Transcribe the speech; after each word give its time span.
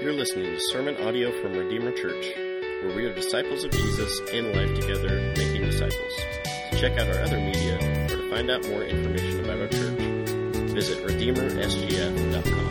You're 0.00 0.12
listening 0.12 0.54
to 0.54 0.60
sermon 0.60 0.96
audio 1.02 1.32
from 1.42 1.54
Redeemer 1.54 1.90
Church, 1.90 2.32
where 2.36 2.94
we 2.94 3.04
are 3.06 3.12
disciples 3.12 3.64
of 3.64 3.72
Jesus 3.72 4.20
in 4.32 4.52
life 4.54 4.72
together, 4.78 5.34
making 5.36 5.62
disciples. 5.62 6.12
To 6.70 6.78
check 6.78 6.92
out 6.92 7.08
our 7.08 7.20
other 7.20 7.38
media 7.40 7.74
or 8.04 8.08
to 8.08 8.30
find 8.30 8.48
out 8.48 8.64
more 8.68 8.84
information 8.84 9.40
about 9.40 9.58
our 9.58 9.66
church, 9.66 9.98
visit 10.70 11.04
redeemersgf.com. 11.04 12.68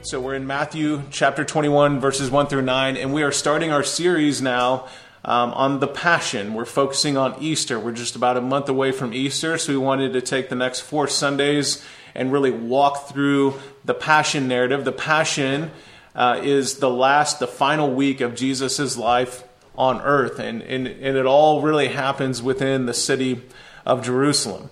So 0.00 0.18
we're 0.18 0.36
in 0.36 0.46
Matthew 0.46 1.02
chapter 1.10 1.44
21, 1.44 2.00
verses 2.00 2.30
1 2.30 2.46
through 2.46 2.62
9, 2.62 2.96
and 2.96 3.12
we 3.12 3.22
are 3.22 3.32
starting 3.32 3.70
our 3.70 3.82
series 3.82 4.40
now 4.40 4.88
um, 5.26 5.52
on 5.52 5.80
the 5.80 5.88
Passion. 5.88 6.54
We're 6.54 6.64
focusing 6.64 7.18
on 7.18 7.36
Easter. 7.38 7.78
We're 7.78 7.92
just 7.92 8.16
about 8.16 8.38
a 8.38 8.40
month 8.40 8.70
away 8.70 8.92
from 8.92 9.12
Easter, 9.12 9.58
so 9.58 9.74
we 9.74 9.78
wanted 9.78 10.14
to 10.14 10.22
take 10.22 10.48
the 10.48 10.56
next 10.56 10.80
four 10.80 11.06
Sundays 11.06 11.84
and 12.14 12.32
really 12.32 12.50
walk 12.50 13.08
through 13.08 13.54
the 13.84 13.94
Passion 13.94 14.48
narrative. 14.48 14.84
The 14.84 14.92
Passion 14.92 15.70
uh, 16.14 16.40
is 16.42 16.78
the 16.78 16.90
last, 16.90 17.38
the 17.38 17.46
final 17.46 17.92
week 17.92 18.20
of 18.20 18.34
Jesus' 18.34 18.96
life 18.96 19.44
on 19.76 20.00
earth, 20.00 20.40
and, 20.40 20.60
and, 20.62 20.88
and 20.88 21.16
it 21.16 21.24
all 21.24 21.62
really 21.62 21.88
happens 21.88 22.42
within 22.42 22.86
the 22.86 22.94
city 22.94 23.42
of 23.86 24.04
Jerusalem. 24.04 24.70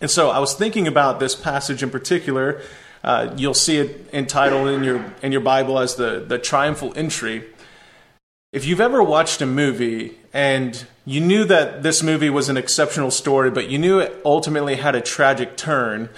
And 0.00 0.10
so 0.10 0.30
I 0.30 0.38
was 0.38 0.54
thinking 0.54 0.86
about 0.86 1.20
this 1.20 1.34
passage 1.34 1.82
in 1.82 1.90
particular. 1.90 2.60
Uh, 3.02 3.34
you'll 3.36 3.54
see 3.54 3.76
it 3.76 4.08
entitled 4.12 4.68
in 4.68 4.82
your 4.82 5.04
in 5.22 5.30
your 5.30 5.40
Bible 5.42 5.78
as 5.78 5.94
the 5.96 6.24
the 6.26 6.38
triumphal 6.38 6.92
entry. 6.96 7.44
If 8.52 8.64
you've 8.64 8.80
ever 8.80 9.02
watched 9.02 9.42
a 9.42 9.46
movie 9.46 10.16
and 10.32 10.86
you 11.04 11.20
knew 11.20 11.44
that 11.44 11.82
this 11.82 12.02
movie 12.02 12.30
was 12.30 12.48
an 12.48 12.56
exceptional 12.56 13.10
story, 13.10 13.50
but 13.50 13.68
you 13.68 13.78
knew 13.78 13.98
it 13.98 14.20
ultimately 14.24 14.76
had 14.76 14.94
a 14.94 15.00
tragic 15.00 15.56
turn, 15.56 16.08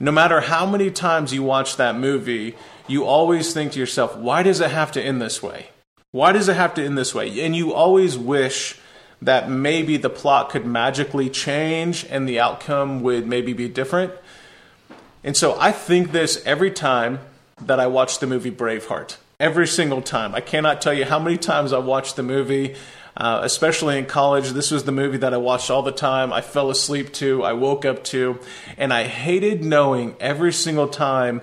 no 0.00 0.10
matter 0.10 0.40
how 0.40 0.64
many 0.64 0.90
times 0.90 1.34
you 1.34 1.42
watch 1.42 1.76
that 1.76 1.94
movie, 1.94 2.56
you 2.88 3.04
always 3.04 3.52
think 3.52 3.72
to 3.72 3.78
yourself, 3.78 4.16
why 4.16 4.42
does 4.42 4.60
it 4.60 4.70
have 4.70 4.90
to 4.92 5.02
end 5.02 5.20
this 5.20 5.42
way? 5.42 5.68
Why 6.10 6.32
does 6.32 6.48
it 6.48 6.56
have 6.56 6.74
to 6.74 6.84
end 6.84 6.98
this 6.98 7.14
way? 7.14 7.40
And 7.40 7.54
you 7.54 7.74
always 7.74 8.16
wish 8.18 8.78
that 9.22 9.50
maybe 9.50 9.98
the 9.98 10.10
plot 10.10 10.48
could 10.48 10.64
magically 10.64 11.28
change 11.28 12.06
and 12.08 12.26
the 12.26 12.40
outcome 12.40 13.02
would 13.02 13.26
maybe 13.26 13.52
be 13.52 13.68
different. 13.68 14.12
And 15.22 15.36
so 15.36 15.60
I 15.60 15.70
think 15.70 16.12
this 16.12 16.42
every 16.46 16.70
time 16.70 17.20
that 17.60 17.78
I 17.78 17.86
watch 17.86 18.18
the 18.18 18.26
movie 18.26 18.50
Braveheart. 18.50 19.18
Every 19.38 19.66
single 19.66 20.02
time. 20.02 20.34
I 20.34 20.40
cannot 20.40 20.80
tell 20.80 20.94
you 20.94 21.04
how 21.04 21.18
many 21.18 21.36
times 21.36 21.72
I 21.72 21.78
watched 21.78 22.16
the 22.16 22.22
movie. 22.22 22.74
Uh, 23.20 23.40
especially 23.42 23.98
in 23.98 24.06
college. 24.06 24.48
This 24.48 24.70
was 24.70 24.84
the 24.84 24.92
movie 24.92 25.18
that 25.18 25.34
I 25.34 25.36
watched 25.36 25.70
all 25.70 25.82
the 25.82 25.92
time. 25.92 26.32
I 26.32 26.40
fell 26.40 26.70
asleep 26.70 27.12
to, 27.14 27.44
I 27.44 27.52
woke 27.52 27.84
up 27.84 28.02
to, 28.04 28.40
and 28.78 28.94
I 28.94 29.04
hated 29.04 29.62
knowing 29.62 30.16
every 30.18 30.54
single 30.54 30.88
time 30.88 31.42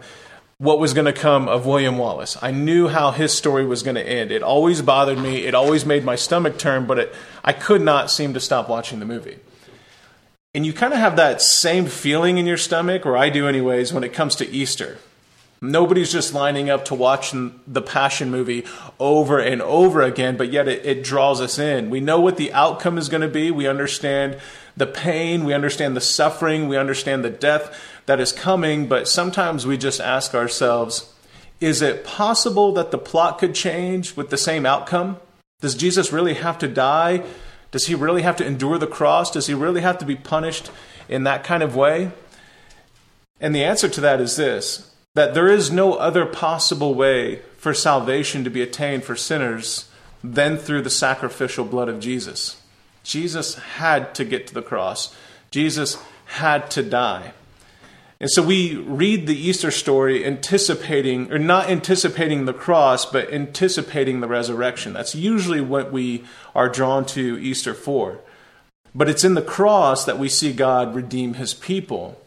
what 0.58 0.80
was 0.80 0.96
going 0.96 1.06
to 1.06 1.14
come 1.14 1.48
of 1.48 1.68
William 1.68 2.00
Wallace. 2.00 2.36
I 2.42 2.50
knew 2.50 2.88
how 2.88 3.12
his 3.12 3.32
story 3.32 3.64
was 3.64 3.84
going 3.84 3.94
to 3.94 4.02
end. 4.02 4.32
It 4.32 4.42
always 4.42 4.82
bothered 4.82 5.20
me. 5.20 5.46
It 5.46 5.54
always 5.54 5.86
made 5.86 6.04
my 6.04 6.16
stomach 6.16 6.58
turn, 6.58 6.88
but 6.88 6.98
it, 6.98 7.16
I 7.44 7.54
could 7.54 7.84
not 7.84 8.10
seem 8.10 8.34
to 8.34 8.40
stop 8.40 8.68
watching 8.68 8.98
the 8.98 9.06
movie. 9.06 9.38
And 10.56 10.66
you 10.66 10.74
kind 10.74 10.94
of 10.94 11.00
have 11.00 11.16
that 11.18 11.44
same 11.44 11.86
feeling 11.86 12.40
in 12.40 12.48
your 12.48 12.58
stomach, 12.58 13.06
or 13.06 13.16
I 13.16 13.30
do 13.30 13.48
anyways, 13.48 13.94
when 13.94 14.04
it 14.04 14.14
comes 14.14 14.36
to 14.38 14.50
Easter. 14.50 14.98
Nobody's 15.60 16.12
just 16.12 16.34
lining 16.36 16.70
up 16.70 16.86
to 16.86 16.96
watch 16.96 17.32
the 17.32 17.82
Passion 17.82 18.30
movie 18.30 18.64
over 19.00 19.40
and 19.40 19.62
over 19.62 20.02
again, 20.02 20.38
but 20.38 20.52
yet 20.52 20.68
it, 20.68 20.86
it 20.86 21.04
draws 21.04 21.42
us 21.42 21.58
in. 21.58 21.90
We 21.90 22.00
know 22.00 22.20
what 22.20 22.38
the 22.38 22.54
outcome 22.54 22.98
is 22.98 23.10
going 23.10 23.22
to 23.22 23.28
be. 23.28 23.50
We 23.50 23.68
understand 23.68 24.38
the 24.76 24.86
pain, 24.86 25.44
we 25.44 25.56
understand 25.56 25.96
the 25.96 26.02
suffering, 26.02 26.68
we 26.68 26.78
understand 26.78 27.26
the 27.26 27.32
death 27.32 27.76
that 28.06 28.20
is 28.20 28.32
coming, 28.32 28.88
but 28.88 29.08
sometimes 29.08 29.66
we 29.66 29.78
just 29.78 30.00
ask 30.00 30.36
ourselves 30.36 31.14
is 31.60 31.82
it 31.82 32.04
possible 32.04 32.72
that 32.74 32.92
the 32.92 33.00
plot 33.00 33.40
could 33.40 33.56
change 33.56 34.16
with 34.16 34.30
the 34.30 34.38
same 34.38 34.64
outcome? 34.64 35.18
Does 35.60 35.74
Jesus 35.74 36.14
really 36.14 36.36
have 36.36 36.60
to 36.60 36.68
die? 36.68 37.24
Does 37.72 37.88
he 37.88 37.96
really 37.96 38.22
have 38.22 38.36
to 38.38 38.46
endure 38.46 38.78
the 38.78 38.86
cross? 38.86 39.32
Does 39.32 39.48
he 39.48 39.56
really 39.56 39.82
have 39.82 39.98
to 39.98 40.06
be 40.06 40.16
punished 40.16 40.70
in 41.10 41.24
that 41.24 41.44
kind 41.44 41.64
of 41.64 41.76
way? 41.76 42.12
And 43.42 43.56
the 43.56 43.64
answer 43.64 43.90
to 43.90 44.02
that 44.02 44.22
is 44.22 44.36
this 44.36 44.92
that 45.18 45.34
there 45.34 45.48
is 45.48 45.72
no 45.72 45.96
other 45.96 46.28
possible 46.28 46.94
way 46.94 47.42
for 47.58 47.74
salvation 47.74 48.44
to 48.44 48.52
be 48.52 48.62
attained 48.62 49.04
for 49.04 49.16
sinners 49.16 49.90
than 50.24 50.58
through 50.58 50.84
the 50.84 50.92
sacrificial 50.92 51.66
blood 51.66 51.90
of 51.90 52.00
Jesus. 52.00 52.62
Jesus 53.04 53.56
had 53.56 54.14
to 54.14 54.24
get 54.24 54.46
to 54.46 54.54
the 54.54 54.62
cross, 54.62 55.16
Jesus 55.50 55.98
had 56.26 56.70
to 56.70 56.84
die. 56.84 57.34
And 58.20 58.30
so 58.30 58.44
we 58.44 58.76
read 58.76 59.26
the 59.26 59.36
Easter 59.36 59.72
story 59.72 60.24
anticipating, 60.24 61.32
or 61.32 61.40
not 61.40 61.68
anticipating 61.68 62.46
the 62.46 62.54
cross, 62.54 63.04
but 63.04 63.34
anticipating 63.34 64.20
the 64.20 64.28
resurrection. 64.28 64.94
That's 64.94 65.16
usually 65.16 65.62
what 65.62 65.92
we 65.92 66.26
are 66.54 66.70
drawn 66.70 67.08
to 67.08 67.40
Easter 67.40 67.74
for. 67.74 68.20
But 68.94 69.10
it's 69.10 69.24
in 69.24 69.34
the 69.34 69.42
cross 69.42 70.06
that 70.06 70.20
we 70.20 70.30
see 70.30 70.54
God 70.54 70.94
redeem 70.94 71.34
his 71.34 71.56
people. 71.56 72.22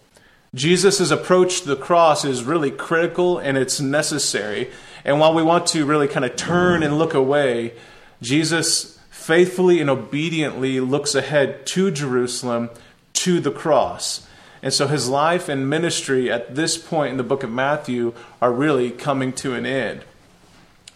Jesus' 0.55 1.11
approach 1.11 1.61
to 1.61 1.69
the 1.69 1.77
cross 1.77 2.25
is 2.25 2.43
really 2.43 2.71
critical 2.71 3.39
and 3.39 3.57
it's 3.57 3.81
necessary. 3.81 4.71
And 5.05 5.21
while 5.21 5.33
we 5.33 5.43
want 5.43 5.67
to 5.69 5.87
really 5.87 6.09
kind 6.09 6.25
of 6.25 6.35
turn 6.37 6.83
and 6.83 6.99
look 6.99 7.15
away, 7.15 7.75
Jesus 8.21 8.99
faithfully 9.11 9.81
and 9.81 9.89
obediently 9.89 10.81
looks 10.81 11.15
ahead 11.15 11.67
to 11.67 11.91
Jerusalem, 11.91 12.71
to 13.13 13.39
the 13.39 13.53
cross. 13.53 14.27
And 14.63 14.73
so 14.73 14.89
his 14.89 15.09
life 15.09 15.49
and 15.49 15.71
ministry 15.71 16.31
at 16.31 16.57
this 16.57 16.77
point 16.77 17.13
in 17.13 17.17
the 17.17 17.23
book 17.23 17.43
of 17.43 17.51
Matthew 17.51 18.13
are 18.43 18.53
really 18.53 18.91
coming 18.91 19.33
to 19.35 19.55
an 19.55 19.65
end. 19.65 20.05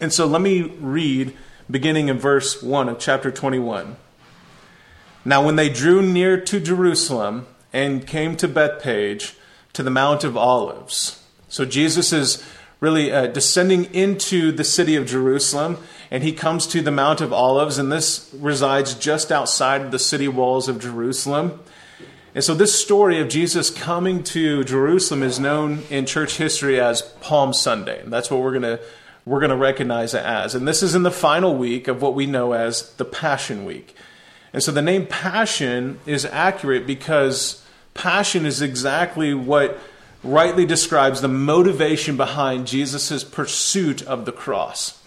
And 0.00 0.12
so 0.12 0.26
let 0.26 0.43
me 0.43 0.62
read 0.62 1.37
beginning 1.70 2.09
in 2.09 2.19
verse 2.19 2.62
1 2.62 2.88
of 2.88 2.98
chapter 2.98 3.31
21. 3.31 3.97
Now, 5.25 5.43
when 5.44 5.56
they 5.56 5.70
drew 5.70 6.03
near 6.03 6.38
to 6.41 6.60
Jerusalem 6.60 7.47
and 7.72 8.06
came 8.06 8.37
to 8.37 8.48
Bethphage, 8.48 9.34
to 9.74 9.82
the 9.82 9.90
Mount 9.90 10.24
of 10.24 10.36
Olives. 10.36 11.22
So 11.48 11.64
Jesus 11.64 12.12
is 12.12 12.42
really 12.80 13.12
uh, 13.12 13.26
descending 13.28 13.84
into 13.94 14.52
the 14.52 14.64
city 14.64 14.96
of 14.96 15.06
Jerusalem, 15.06 15.78
and 16.10 16.22
he 16.22 16.32
comes 16.32 16.66
to 16.68 16.82
the 16.82 16.90
Mount 16.90 17.20
of 17.20 17.32
Olives, 17.32 17.78
and 17.78 17.90
this 17.92 18.30
resides 18.38 18.94
just 18.94 19.30
outside 19.30 19.90
the 19.90 19.98
city 19.98 20.28
walls 20.28 20.68
of 20.68 20.80
Jerusalem. 20.80 21.60
And 22.34 22.42
so, 22.42 22.52
this 22.52 22.78
story 22.78 23.20
of 23.20 23.28
Jesus 23.28 23.70
coming 23.70 24.24
to 24.24 24.64
Jerusalem 24.64 25.22
is 25.22 25.38
known 25.38 25.84
in 25.88 26.04
church 26.04 26.36
history 26.36 26.80
as 26.80 27.02
Palm 27.20 27.52
Sunday. 27.52 28.00
and 28.00 28.12
That's 28.12 28.30
what 28.30 28.40
we're 28.40 28.58
going 28.58 28.62
to 28.62 28.80
we're 29.24 29.40
going 29.40 29.50
to 29.50 29.56
recognize 29.56 30.12
it 30.12 30.22
as. 30.22 30.54
And 30.54 30.68
this 30.68 30.82
is 30.82 30.94
in 30.94 31.04
the 31.04 31.10
final 31.10 31.54
week 31.54 31.88
of 31.88 32.02
what 32.02 32.14
we 32.14 32.26
know 32.26 32.52
as 32.52 32.92
the 32.94 33.04
Passion 33.04 33.64
Week. 33.64 33.96
And 34.52 34.62
so, 34.62 34.72
the 34.72 34.82
name 34.82 35.06
Passion 35.06 36.00
is 36.06 36.24
accurate 36.24 36.86
because 36.88 37.63
Passion 37.94 38.44
is 38.44 38.60
exactly 38.60 39.32
what 39.32 39.78
rightly 40.22 40.66
describes 40.66 41.21
the 41.21 41.28
motivation 41.28 42.16
behind 42.16 42.66
Jesus' 42.66 43.25
pursuit 43.25 44.03
of 44.03 44.25
the 44.25 44.32
cross. 44.32 45.03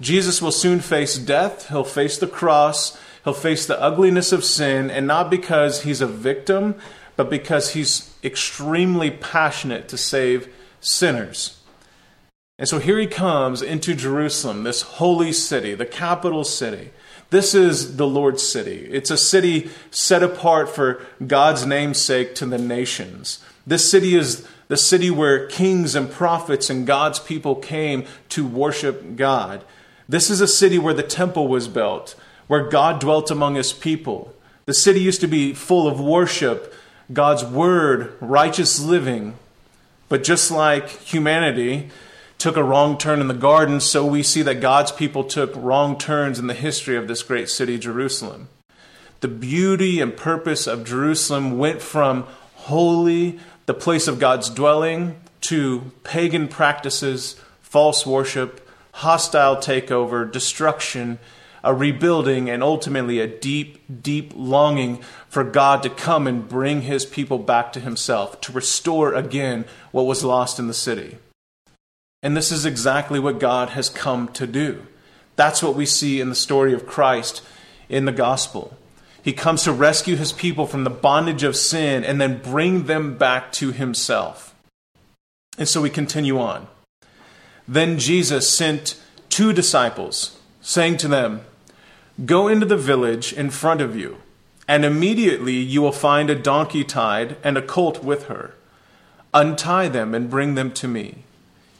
Jesus 0.00 0.40
will 0.40 0.52
soon 0.52 0.80
face 0.80 1.16
death, 1.16 1.68
he'll 1.68 1.84
face 1.84 2.18
the 2.18 2.26
cross, 2.26 2.98
he'll 3.24 3.32
face 3.32 3.66
the 3.66 3.80
ugliness 3.80 4.32
of 4.32 4.44
sin, 4.44 4.90
and 4.90 5.06
not 5.06 5.30
because 5.30 5.82
he's 5.82 6.00
a 6.00 6.06
victim, 6.06 6.76
but 7.16 7.30
because 7.30 7.72
he's 7.72 8.14
extremely 8.22 9.10
passionate 9.10 9.88
to 9.88 9.96
save 9.96 10.48
sinners. 10.80 11.60
And 12.58 12.68
so 12.68 12.78
here 12.78 12.98
he 12.98 13.06
comes 13.06 13.62
into 13.62 13.94
Jerusalem, 13.94 14.64
this 14.64 14.82
holy 14.82 15.32
city, 15.32 15.74
the 15.74 15.86
capital 15.86 16.44
city. 16.44 16.90
This 17.30 17.54
is 17.54 17.96
the 17.96 18.06
Lord's 18.06 18.42
city. 18.42 18.88
It's 18.90 19.10
a 19.10 19.18
city 19.18 19.70
set 19.90 20.22
apart 20.22 20.68
for 20.68 21.04
God's 21.26 21.66
namesake 21.66 22.34
to 22.36 22.46
the 22.46 22.58
nations. 22.58 23.44
This 23.66 23.90
city 23.90 24.14
is 24.14 24.46
the 24.68 24.78
city 24.78 25.10
where 25.10 25.46
kings 25.46 25.94
and 25.94 26.10
prophets 26.10 26.70
and 26.70 26.86
God's 26.86 27.18
people 27.18 27.54
came 27.54 28.06
to 28.30 28.46
worship 28.46 29.16
God. 29.16 29.62
This 30.08 30.30
is 30.30 30.40
a 30.40 30.48
city 30.48 30.78
where 30.78 30.94
the 30.94 31.02
temple 31.02 31.48
was 31.48 31.68
built, 31.68 32.14
where 32.46 32.66
God 32.66 32.98
dwelt 32.98 33.30
among 33.30 33.56
his 33.56 33.74
people. 33.74 34.34
The 34.64 34.74
city 34.74 35.00
used 35.00 35.20
to 35.20 35.26
be 35.26 35.52
full 35.52 35.86
of 35.86 36.00
worship, 36.00 36.74
God's 37.12 37.44
word, 37.44 38.14
righteous 38.20 38.80
living. 38.80 39.34
But 40.08 40.24
just 40.24 40.50
like 40.50 40.88
humanity, 40.88 41.90
took 42.38 42.56
a 42.56 42.62
wrong 42.62 42.96
turn 42.96 43.20
in 43.20 43.26
the 43.26 43.34
garden, 43.34 43.80
so 43.80 44.06
we 44.06 44.22
see 44.22 44.42
that 44.42 44.60
God's 44.60 44.92
people 44.92 45.24
took 45.24 45.52
wrong 45.56 45.98
turns 45.98 46.38
in 46.38 46.46
the 46.46 46.54
history 46.54 46.96
of 46.96 47.08
this 47.08 47.24
great 47.24 47.48
city, 47.48 47.78
Jerusalem. 47.78 48.48
The 49.20 49.28
beauty 49.28 50.00
and 50.00 50.16
purpose 50.16 50.68
of 50.68 50.84
Jerusalem 50.84 51.58
went 51.58 51.82
from 51.82 52.22
holy, 52.54 53.40
the 53.66 53.74
place 53.74 54.06
of 54.06 54.20
God's 54.20 54.48
dwelling, 54.50 55.20
to 55.42 55.90
pagan 56.04 56.46
practices, 56.46 57.34
false 57.60 58.06
worship, 58.06 58.68
hostile 58.92 59.56
takeover, 59.56 60.30
destruction, 60.30 61.18
a 61.64 61.74
rebuilding, 61.74 62.48
and 62.48 62.62
ultimately 62.62 63.18
a 63.18 63.26
deep, 63.26 63.82
deep 64.02 64.32
longing 64.36 65.02
for 65.28 65.42
God 65.42 65.82
to 65.82 65.90
come 65.90 66.28
and 66.28 66.48
bring 66.48 66.82
his 66.82 67.04
people 67.04 67.38
back 67.38 67.72
to 67.72 67.80
himself, 67.80 68.40
to 68.42 68.52
restore 68.52 69.12
again 69.12 69.64
what 69.90 70.06
was 70.06 70.22
lost 70.22 70.60
in 70.60 70.68
the 70.68 70.74
city. 70.74 71.18
And 72.22 72.36
this 72.36 72.50
is 72.50 72.66
exactly 72.66 73.20
what 73.20 73.38
God 73.38 73.70
has 73.70 73.88
come 73.88 74.28
to 74.28 74.46
do. 74.46 74.86
That's 75.36 75.62
what 75.62 75.76
we 75.76 75.86
see 75.86 76.20
in 76.20 76.28
the 76.28 76.34
story 76.34 76.74
of 76.74 76.86
Christ 76.86 77.42
in 77.88 78.04
the 78.04 78.12
gospel. 78.12 78.76
He 79.22 79.32
comes 79.32 79.62
to 79.64 79.72
rescue 79.72 80.16
his 80.16 80.32
people 80.32 80.66
from 80.66 80.84
the 80.84 80.90
bondage 80.90 81.42
of 81.42 81.56
sin 81.56 82.02
and 82.02 82.20
then 82.20 82.42
bring 82.42 82.84
them 82.84 83.16
back 83.16 83.52
to 83.52 83.72
himself. 83.72 84.54
And 85.58 85.68
so 85.68 85.80
we 85.80 85.90
continue 85.90 86.38
on. 86.38 86.66
Then 87.66 87.98
Jesus 87.98 88.50
sent 88.50 89.00
two 89.28 89.52
disciples, 89.52 90.38
saying 90.60 90.96
to 90.98 91.08
them, 91.08 91.42
Go 92.24 92.48
into 92.48 92.66
the 92.66 92.76
village 92.76 93.32
in 93.32 93.50
front 93.50 93.80
of 93.80 93.94
you, 93.94 94.16
and 94.66 94.84
immediately 94.84 95.56
you 95.56 95.82
will 95.82 95.92
find 95.92 96.30
a 96.30 96.34
donkey 96.34 96.82
tied 96.82 97.36
and 97.44 97.56
a 97.56 97.62
colt 97.62 98.02
with 98.02 98.26
her. 98.26 98.54
Untie 99.34 99.88
them 99.88 100.14
and 100.14 100.30
bring 100.30 100.54
them 100.54 100.72
to 100.72 100.88
me. 100.88 101.24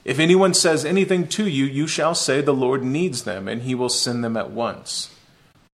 If 0.09 0.19
anyone 0.19 0.55
says 0.55 0.87
anything 0.87 1.29
to 1.29 1.47
you, 1.47 1.67
you 1.67 1.87
shall 1.87 2.15
say, 2.15 2.41
The 2.41 2.55
Lord 2.55 2.83
needs 2.83 3.25
them, 3.25 3.47
and 3.47 3.61
he 3.61 3.75
will 3.75 3.91
send 3.91 4.25
them 4.25 4.39
at 4.39 4.51
once. 4.51 5.15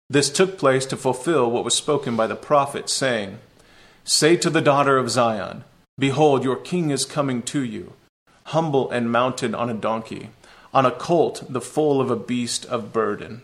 This 0.09 0.31
took 0.31 0.57
place 0.57 0.87
to 0.87 0.97
fulfill 0.97 1.51
what 1.51 1.63
was 1.63 1.75
spoken 1.75 2.15
by 2.15 2.25
the 2.25 2.35
prophet, 2.35 2.89
saying, 2.89 3.37
Say 4.03 4.35
to 4.37 4.49
the 4.49 4.59
daughter 4.59 4.97
of 4.97 5.11
Zion, 5.11 5.65
Behold, 5.99 6.43
your 6.43 6.55
king 6.55 6.89
is 6.89 7.05
coming 7.05 7.43
to 7.43 7.63
you, 7.63 7.93
humble 8.45 8.89
and 8.89 9.11
mounted 9.11 9.53
on 9.53 9.69
a 9.69 9.75
donkey, 9.75 10.31
on 10.73 10.83
a 10.83 10.89
colt, 10.89 11.43
the 11.47 11.61
foal 11.61 12.01
of 12.01 12.09
a 12.09 12.15
beast 12.15 12.65
of 12.65 12.91
burden. 12.91 13.43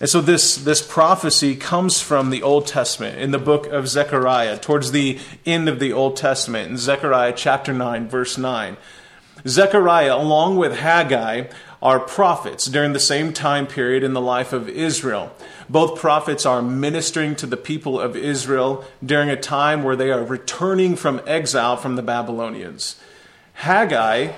And 0.00 0.10
so 0.10 0.20
this, 0.20 0.56
this 0.56 0.84
prophecy 0.84 1.54
comes 1.54 2.00
from 2.00 2.30
the 2.30 2.42
Old 2.42 2.66
Testament 2.66 3.20
in 3.20 3.30
the 3.30 3.38
book 3.38 3.66
of 3.66 3.86
Zechariah, 3.86 4.58
towards 4.58 4.90
the 4.90 5.20
end 5.46 5.68
of 5.68 5.78
the 5.78 5.92
Old 5.92 6.16
Testament, 6.16 6.70
in 6.70 6.76
Zechariah 6.76 7.34
chapter 7.36 7.72
9, 7.72 8.08
verse 8.08 8.36
9. 8.36 8.76
Zechariah, 9.46 10.16
along 10.16 10.56
with 10.56 10.78
Haggai, 10.78 11.44
are 11.80 12.00
prophets 12.00 12.66
during 12.66 12.92
the 12.92 13.00
same 13.00 13.32
time 13.32 13.66
period 13.66 14.02
in 14.02 14.12
the 14.12 14.20
life 14.20 14.52
of 14.52 14.68
Israel. 14.68 15.32
Both 15.68 16.00
prophets 16.00 16.44
are 16.44 16.60
ministering 16.60 17.36
to 17.36 17.46
the 17.46 17.56
people 17.56 18.00
of 18.00 18.16
Israel 18.16 18.84
during 19.04 19.28
a 19.28 19.36
time 19.36 19.84
where 19.84 19.96
they 19.96 20.10
are 20.10 20.24
returning 20.24 20.96
from 20.96 21.20
exile 21.26 21.76
from 21.76 21.94
the 21.94 22.02
Babylonians. 22.02 23.00
Haggai, 23.54 24.32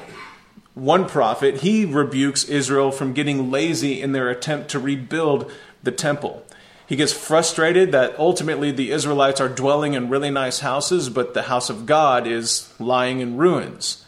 one 0.75 1.09
prophet, 1.09 1.61
he 1.61 1.85
rebukes 1.85 2.45
Israel 2.45 2.91
from 2.91 3.15
getting 3.15 3.51
lazy 3.51 4.03
in 4.03 4.13
their 4.13 4.29
attempt 4.29 4.71
to 4.71 4.79
rebuild 4.79 5.51
the 5.83 5.93
temple. 5.93 6.45
He 6.87 6.97
gets 6.97 7.13
frustrated 7.13 7.93
that 7.93 8.19
ultimately 8.19 8.71
the 8.71 8.91
Israelites 8.91 9.41
are 9.41 9.49
dwelling 9.49 9.95
in 9.95 10.11
really 10.11 10.31
nice 10.31 10.61
houses, 10.61 11.09
but 11.09 11.35
the 11.35 11.43
house 11.43 11.71
of 11.71 11.87
God 11.87 12.27
is 12.27 12.73
lying 12.79 13.21
in 13.21 13.37
ruins. 13.37 14.00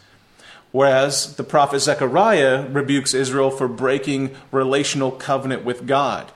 Whereas 0.73 1.35
the 1.35 1.43
prophet 1.43 1.81
Zechariah 1.81 2.67
rebukes 2.67 3.13
Israel 3.13 3.51
for 3.51 3.67
breaking 3.67 4.35
relational 4.51 5.11
covenant 5.11 5.63
with 5.63 5.85
God. 5.85 6.31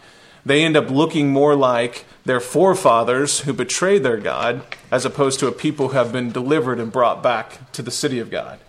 They 0.45 0.63
end 0.63 0.77
up 0.77 0.91
looking 0.91 1.29
more 1.29 1.55
like 1.55 2.05
their 2.23 2.39
forefathers 2.39 3.41
who 3.41 3.51
betrayed 3.51 4.03
their 4.03 4.17
God, 4.17 4.61
as 4.91 5.05
opposed 5.05 5.39
to 5.39 5.47
a 5.47 5.51
people 5.51 5.87
who 5.87 5.93
have 5.95 6.11
been 6.11 6.31
delivered 6.31 6.79
and 6.79 6.91
brought 6.91 7.23
back 7.23 7.71
to 7.71 7.81
the 7.81 7.89
city 7.89 8.19
of 8.19 8.29
God. 8.29 8.59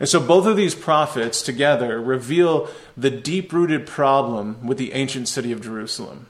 And 0.00 0.08
so 0.08 0.18
both 0.18 0.44
of 0.44 0.56
these 0.56 0.74
prophets 0.74 1.40
together 1.40 2.00
reveal 2.00 2.68
the 2.96 3.10
deep 3.10 3.52
rooted 3.52 3.86
problem 3.86 4.66
with 4.66 4.76
the 4.76 4.92
ancient 4.92 5.28
city 5.28 5.52
of 5.52 5.62
Jerusalem. 5.62 6.26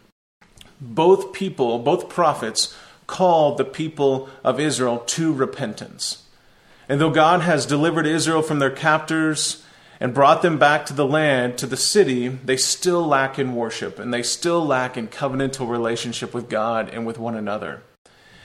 Both 0.82 1.32
people, 1.32 1.79
both 1.79 2.11
prophets, 2.11 2.76
call 3.06 3.55
the 3.55 3.64
people 3.64 4.29
of 4.44 4.61
Israel 4.61 4.99
to 4.99 5.32
repentance. 5.32 6.25
And 6.88 7.00
though 7.00 7.11
God 7.11 7.41
has 7.41 7.67
delivered 7.67 8.06
Israel 8.06 8.43
from 8.43 8.59
their 8.59 8.71
captors 8.71 9.65
and 9.99 10.15
brought 10.15 10.43
them 10.43 10.59
back 10.59 10.87
to 10.87 10.93
the 10.93 11.06
land, 11.06 11.59
to 11.59 11.67
the 11.67 11.77
city, 11.77 12.29
they 12.29 12.56
still 12.56 13.06
lack 13.06 13.38
in 13.38 13.55
worship 13.55 13.99
and 13.99 14.12
they 14.12 14.23
still 14.23 14.65
lack 14.65 14.97
in 14.97 15.09
covenantal 15.09 15.69
relationship 15.69 16.33
with 16.33 16.49
God 16.49 16.88
and 16.91 17.06
with 17.06 17.19
one 17.19 17.35
another. 17.35 17.83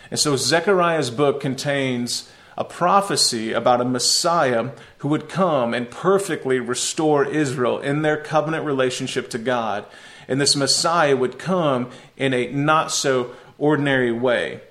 And 0.10 0.20
so 0.20 0.36
Zechariah's 0.36 1.12
book 1.12 1.40
contains 1.40 2.30
a 2.58 2.66
prophecy 2.66 3.54
about 3.54 3.82
a 3.82 3.86
Messiah 3.86 4.72
who 5.00 5.08
would 5.08 5.30
come 5.30 5.74
and 5.74 5.90
perfectly 5.90 6.60
restore 6.60 7.26
Israel 7.26 7.80
in 7.80 8.02
their 8.02 8.18
covenant 8.18 8.66
relationship 8.66 9.30
to 9.30 9.38
God. 9.38 9.86
And 10.28 10.40
this 10.40 10.56
Messiah 10.56 11.16
would 11.16 11.40
come 11.40 11.90
in 12.18 12.34
a 12.34 12.52
not 12.52 12.92
so 12.92 13.32
ordinary 13.58 14.12
way. 14.12 14.62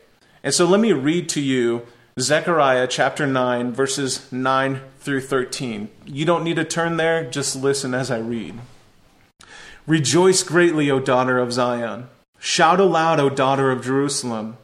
And 0.42 0.54
so 0.54 0.66
let 0.66 0.80
me 0.80 0.92
read 0.92 1.28
to 1.30 1.40
you 1.40 1.86
Zechariah 2.20 2.86
chapter 2.86 3.26
9, 3.26 3.72
verses 3.72 4.30
9 4.30 4.82
through 4.98 5.22
13. 5.22 5.88
You 6.04 6.26
don't 6.26 6.44
need 6.44 6.56
to 6.56 6.64
turn 6.64 6.98
there, 6.98 7.24
just 7.24 7.56
listen 7.56 7.94
as 7.94 8.10
I 8.10 8.18
read. 8.18 8.58
Rejoice 9.86 10.42
greatly, 10.42 10.90
O 10.90 11.00
daughter 11.00 11.38
of 11.38 11.52
Zion. 11.52 12.08
Shout 12.38 12.78
aloud, 12.78 13.20
O 13.20 13.30
daughter 13.30 13.70
of 13.70 13.82
Jerusalem. 13.82 14.58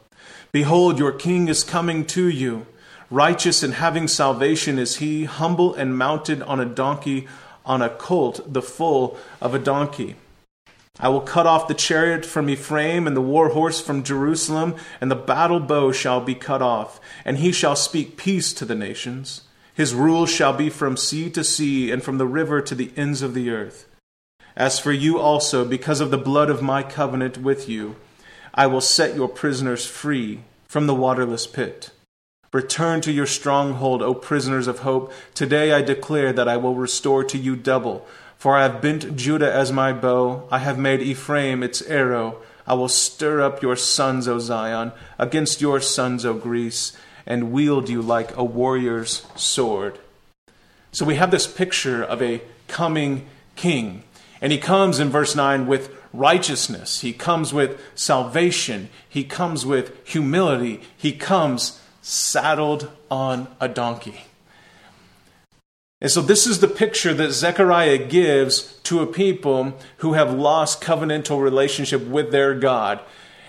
Behold, 0.51 0.99
your 0.99 1.11
king 1.11 1.47
is 1.47 1.63
coming 1.63 2.05
to 2.07 2.29
you. 2.29 2.67
Righteous 3.09 3.63
and 3.63 3.73
having 3.73 4.07
salvation 4.07 4.77
is 4.77 4.97
he, 4.97 5.25
humble 5.25 5.73
and 5.73 5.97
mounted 5.97 6.43
on 6.43 6.59
a 6.59 6.65
donkey, 6.65 7.27
on 7.65 7.81
a 7.81 7.89
colt, 7.89 8.41
the 8.45 8.61
foal 8.61 9.17
of 9.41 9.55
a 9.55 9.59
donkey. 9.59 10.15
I 10.99 11.09
will 11.09 11.21
cut 11.21 11.45
off 11.45 11.67
the 11.67 11.75
chariot 11.75 12.25
from 12.25 12.49
Ephraim 12.49 13.05
and 13.05 13.15
the 13.15 13.21
war 13.21 13.49
horse 13.49 13.79
from 13.79 14.03
Jerusalem, 14.03 14.75
and 14.99 15.11
the 15.11 15.15
battle 15.15 15.59
bow 15.59 15.91
shall 15.91 16.21
be 16.21 16.33
cut 16.33 16.61
off, 16.61 16.99
and 17.23 17.37
he 17.37 17.51
shall 17.51 17.75
speak 17.75 18.17
peace 18.17 18.51
to 18.53 18.65
the 18.65 18.75
nations. 18.75 19.41
His 19.75 19.93
rule 19.93 20.25
shall 20.25 20.53
be 20.53 20.71
from 20.71 20.97
sea 20.97 21.29
to 21.31 21.43
sea, 21.43 21.91
and 21.91 22.01
from 22.01 22.17
the 22.17 22.25
river 22.25 22.61
to 22.61 22.73
the 22.73 22.91
ends 22.97 23.21
of 23.21 23.35
the 23.35 23.51
earth. 23.51 23.85
As 24.55 24.79
for 24.79 24.91
you 24.91 25.19
also, 25.19 25.63
because 25.63 26.01
of 26.01 26.09
the 26.09 26.17
blood 26.17 26.49
of 26.49 26.63
my 26.63 26.81
covenant 26.81 27.37
with 27.37 27.69
you, 27.69 27.95
I 28.55 28.65
will 28.65 28.81
set 28.81 29.15
your 29.15 29.29
prisoners 29.29 29.85
free 29.85 30.39
from 30.67 30.87
the 30.87 30.95
waterless 30.95 31.45
pit. 31.45 31.91
Return 32.51 33.01
to 33.01 33.11
your 33.11 33.27
stronghold, 33.27 34.01
O 34.01 34.15
prisoners 34.15 34.65
of 34.65 34.79
hope. 34.79 35.13
Today 35.35 35.73
I 35.73 35.83
declare 35.83 36.33
that 36.33 36.47
I 36.47 36.57
will 36.57 36.73
restore 36.73 37.23
to 37.25 37.37
you 37.37 37.55
double 37.55 38.07
for 38.37 38.55
I 38.55 38.63
have 38.63 38.81
bent 38.81 39.15
Judah 39.15 39.51
as 39.51 39.71
my 39.71 39.93
bow, 39.93 40.47
I 40.51 40.59
have 40.59 40.77
made 40.77 41.01
Ephraim 41.01 41.63
its 41.63 41.81
arrow. 41.81 42.41
I 42.67 42.75
will 42.75 42.89
stir 42.89 43.41
up 43.41 43.61
your 43.61 43.75
sons, 43.75 44.27
O 44.27 44.39
Zion, 44.39 44.91
against 45.17 45.61
your 45.61 45.79
sons, 45.79 46.25
O 46.25 46.33
Greece, 46.33 46.95
and 47.25 47.51
wield 47.51 47.89
you 47.89 48.01
like 48.01 48.35
a 48.37 48.43
warrior's 48.43 49.25
sword. 49.35 49.99
So 50.91 51.05
we 51.05 51.15
have 51.15 51.31
this 51.31 51.47
picture 51.47 52.03
of 52.03 52.21
a 52.21 52.41
coming 52.67 53.27
king. 53.55 54.03
And 54.41 54.51
he 54.51 54.57
comes 54.57 54.99
in 54.99 55.09
verse 55.09 55.35
9 55.35 55.65
with 55.65 55.95
righteousness. 56.13 57.01
He 57.01 57.13
comes 57.13 57.53
with 57.53 57.81
salvation. 57.95 58.89
He 59.07 59.23
comes 59.23 59.65
with 59.65 59.95
humility. 60.07 60.81
He 60.95 61.11
comes 61.13 61.81
saddled 62.01 62.91
on 63.09 63.47
a 63.59 63.67
donkey. 63.67 64.25
And 65.99 66.11
so, 66.11 66.21
this 66.21 66.45
is 66.45 66.59
the 66.59 66.67
picture 66.67 67.13
that 67.15 67.31
Zechariah 67.31 67.97
gives 67.97 68.73
to 68.83 69.01
a 69.01 69.07
people 69.07 69.73
who 69.97 70.13
have 70.13 70.31
lost 70.31 70.81
covenantal 70.81 71.41
relationship 71.41 72.05
with 72.05 72.31
their 72.31 72.53
God. 72.53 72.99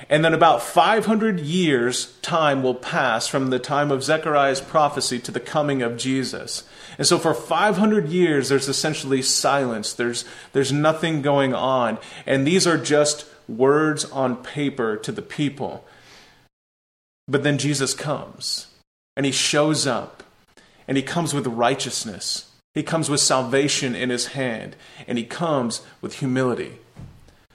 And 0.09 0.25
then, 0.25 0.33
about 0.33 0.63
500 0.63 1.41
years' 1.41 2.17
time 2.23 2.63
will 2.63 2.75
pass 2.75 3.27
from 3.27 3.51
the 3.51 3.59
time 3.59 3.91
of 3.91 4.03
Zechariah's 4.03 4.63
prophecy 4.63 5.19
to 5.19 5.31
the 5.31 5.41
coming 5.41 5.83
of 5.83 5.99
Jesus. 5.99 6.65
And 6.97 7.07
so, 7.07 7.19
for 7.19 7.35
500 7.35 8.09
years, 8.09 8.49
there's 8.49 8.69
essentially 8.69 9.21
silence, 9.21 9.93
there's, 9.93 10.25
there's 10.55 10.73
nothing 10.73 11.21
going 11.21 11.53
on. 11.53 11.99
And 12.25 12.47
these 12.47 12.67
are 12.67 12.79
just 12.79 13.27
words 13.47 14.07
on 14.07 14.43
paper 14.43 14.97
to 14.97 15.13
the 15.13 15.23
people. 15.23 15.85
But 17.27 17.43
then 17.43 17.59
Jesus 17.59 17.93
comes, 17.93 18.69
and 19.17 19.27
he 19.27 19.33
shows 19.33 19.87
up 19.87 20.23
and 20.89 20.97
he 20.97 21.03
comes 21.03 21.33
with 21.33 21.47
righteousness. 21.47 22.51
He 22.75 22.83
comes 22.83 23.09
with 23.09 23.21
salvation 23.21 23.95
in 23.95 24.11
his 24.11 24.29
hand, 24.29 24.75
and 25.07 25.19
he 25.19 25.25
comes 25.25 25.83
with 26.01 26.15
humility. 26.15 26.79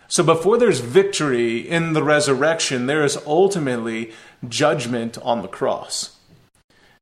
So 0.07 0.23
before 0.23 0.57
there's 0.57 0.79
victory 0.79 1.57
in 1.57 1.93
the 1.93 2.03
resurrection, 2.03 2.85
there 2.85 3.03
is 3.03 3.17
ultimately 3.25 4.11
judgment 4.47 5.17
on 5.17 5.41
the 5.41 5.47
cross. 5.47 6.17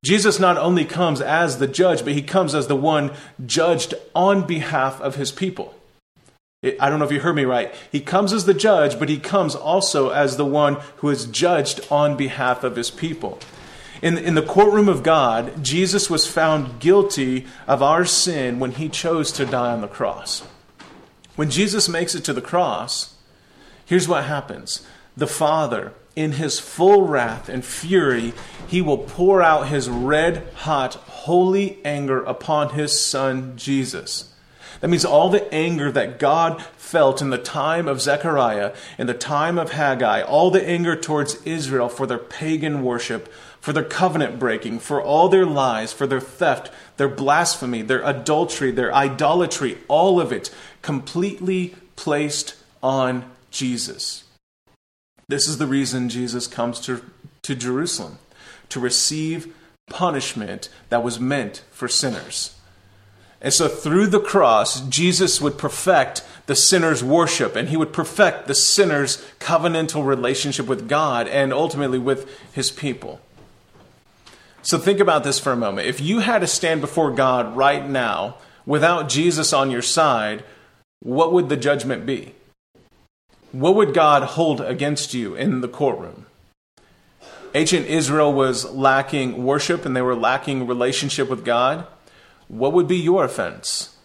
Jesus 0.04 0.40
not 0.40 0.58
only 0.58 0.86
comes 0.86 1.22
as 1.22 1.60
the 1.60 1.68
judge, 1.68 2.04
but 2.04 2.14
he 2.14 2.22
comes 2.22 2.56
as 2.56 2.68
the 2.68 2.76
one 2.76 3.12
judged 3.46 3.94
on 4.16 4.48
behalf 4.48 5.00
of 5.02 5.16
his 5.16 5.32
people. 5.32 5.76
I 6.80 6.90
don't 6.90 7.00
know 7.00 7.06
if 7.06 7.12
you 7.12 7.20
heard 7.20 7.36
me 7.36 7.44
right. 7.46 7.74
He 7.92 8.00
comes 8.00 8.34
as 8.34 8.46
the 8.46 8.54
judge, 8.54 8.98
but 8.98 9.10
he 9.10 9.18
comes 9.18 9.56
also 9.56 10.10
as 10.10 10.38
the 10.38 10.46
one 10.46 10.78
who 10.98 11.10
is 11.10 11.26
judged 11.26 11.82
on 11.92 12.16
behalf 12.16 12.64
of 12.64 12.76
his 12.76 12.92
people. 12.92 13.40
In, 14.01 14.17
in 14.17 14.36
the 14.36 14.41
courtroom 14.41 14.89
of 14.89 15.03
God, 15.03 15.63
Jesus 15.63 16.10
was 16.10 16.25
found 16.25 16.79
guilty 16.79 17.46
of 17.67 17.84
our 17.84 18.03
sin 18.05 18.60
when 18.60 18.72
he 18.72 18.89
chose 18.89 19.31
to 19.34 19.46
die 19.46 19.72
on 19.72 19.81
the 19.81 19.88
cross. 19.88 20.41
When 21.36 21.50
Jesus 21.50 21.88
makes 21.88 22.15
it 22.15 22.24
to 22.25 22.34
the 22.34 22.41
cross, 22.41 23.15
here's 23.86 24.08
what 24.08 24.25
happens 24.25 24.86
the 25.15 25.27
Father 25.27 25.93
in 26.15 26.34
his 26.34 26.60
full 26.60 27.08
wrath 27.08 27.48
and 27.48 27.63
fury, 27.63 28.34
he 28.67 28.81
will 28.81 28.98
pour 28.98 29.41
out 29.41 29.67
his 29.67 29.89
red 29.89 30.48
hot, 30.55 30.96
holy 30.96 31.79
anger 31.86 32.22
upon 32.24 32.72
his 32.72 33.03
son 33.03 33.53
Jesus. 33.55 34.34
That 34.81 34.89
means 34.89 35.05
all 35.05 35.29
the 35.29 35.51
anger 35.53 35.91
that 35.91 36.20
God 36.20 36.62
felt 36.75 37.22
in 37.22 37.29
the 37.29 37.38
time 37.38 37.88
of 37.88 38.01
Zechariah, 38.01 38.74
in 38.98 39.08
the 39.08 39.13
time 39.13 39.58
of 39.58 39.72
Haggai, 39.72 40.24
all 40.24 40.50
the 40.50 40.67
anger 40.67 40.96
towards 40.96 41.41
Israel 41.43 41.88
for 41.88 42.08
their 42.08 42.17
pagan 42.17 42.84
worship, 42.84 43.31
for 43.62 43.72
their 43.72 43.84
covenant 43.84 44.39
breaking, 44.39 44.80
for 44.80 45.01
all 45.01 45.30
their 45.30 45.46
lies, 45.46 45.94
for 45.94 46.08
their 46.08 46.20
theft, 46.20 46.72
their 46.98 47.08
blasphemy, 47.08 47.84
their 47.84 48.01
adultery, 48.01 48.72
their 48.72 48.94
idolatry, 48.94 49.77
all 49.88 50.20
of 50.20 50.34
it 50.34 50.50
completely 50.82 51.75
placed 51.96 52.56
on 52.82 53.24
Jesus. 53.51 54.24
This 55.27 55.48
is 55.48 55.60
the 55.60 55.68
reason 55.68 56.10
Jesus 56.10 56.48
comes 56.48 56.80
to, 56.82 57.03
to 57.44 57.56
Jerusalem 57.56 58.18
to 58.70 58.80
receive 58.80 59.53
punishment 59.89 60.70
that 60.89 61.03
was 61.03 61.20
meant 61.20 61.63
for 61.72 61.88
sinners. 61.88 62.56
And 63.41 63.53
so 63.53 63.68
through 63.68 64.08
the 64.08 64.20
cross, 64.20 64.82
Jesus 64.82 65.41
would 65.41 65.58
perfect 65.58 66.24
the 66.46 66.56
sinner's 66.56 67.03
worship 67.03 67.56
and 67.56 67.70
he 67.70 67.77
would 67.77 67.94
perfect 67.94 68.48
the 68.48 68.56
sinner's 68.56 69.18
covenantal 69.39 70.06
relationship 70.06 70.68
with 70.68 70.88
God 70.88 71.27
and 71.27 71.53
ultimately 71.53 72.00
with 72.00 72.30
his 72.53 72.72
people. 72.72 73.20
So 74.62 74.77
think 74.77 75.00
about 75.00 75.24
this 75.24 75.39
for 75.39 75.51
a 75.51 75.58
moment. 75.58 75.88
If 75.88 76.00
you 76.00 76.20
had 76.20 76.39
to 76.39 76.48
stand 76.48 76.82
before 76.82 77.12
God 77.12 77.56
right 77.56 77.88
now 77.88 78.38
without 78.65 79.10
Jesus 79.10 79.53
on 79.53 79.72
your 79.72 79.82
side, 79.82 80.44
what 81.01 81.34
would 81.34 81.50
the 81.50 81.58
judgment 81.58 82.06
be? 82.06 82.36
What 83.51 83.75
would 83.75 83.94
God 83.94 84.24
hold 84.24 84.62
against 84.62 85.13
you 85.13 85.36
in 85.36 85.62
the 85.62 85.68
courtroom? 85.68 86.27
Ancient 87.53 87.88
Israel 87.88 88.32
was 88.32 88.72
lacking 88.72 89.44
worship 89.44 89.86
and 89.86 89.96
they 89.96 90.01
were 90.01 90.15
lacking 90.15 90.68
relationship 90.68 91.30
with 91.30 91.44
God 91.44 91.86
what 92.51 92.74
would 92.74 92.88
be 92.88 92.98
your 92.98 93.24
offense? 93.24 93.96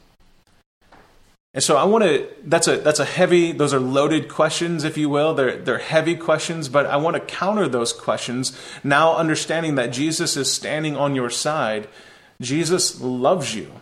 And 1.56 1.64
so 1.64 1.78
I 1.78 1.84
want 1.84 2.04
to 2.04 2.28
that's 2.44 2.68
a 2.68 2.76
that's 2.76 3.00
a 3.00 3.06
heavy 3.06 3.50
those 3.50 3.72
are 3.72 3.80
loaded 3.80 4.28
questions 4.28 4.84
if 4.84 4.98
you 4.98 5.08
will. 5.08 5.32
They're 5.32 5.56
they're 5.56 5.78
heavy 5.78 6.14
questions, 6.14 6.68
but 6.68 6.84
I 6.84 6.98
want 6.98 7.14
to 7.14 7.20
counter 7.20 7.66
those 7.66 7.94
questions 7.94 8.54
now 8.84 9.16
understanding 9.16 9.74
that 9.76 9.86
Jesus 9.86 10.36
is 10.36 10.52
standing 10.52 10.98
on 10.98 11.14
your 11.14 11.30
side. 11.30 11.88
Jesus 12.42 13.00
loves 13.00 13.54
you. 13.54 13.72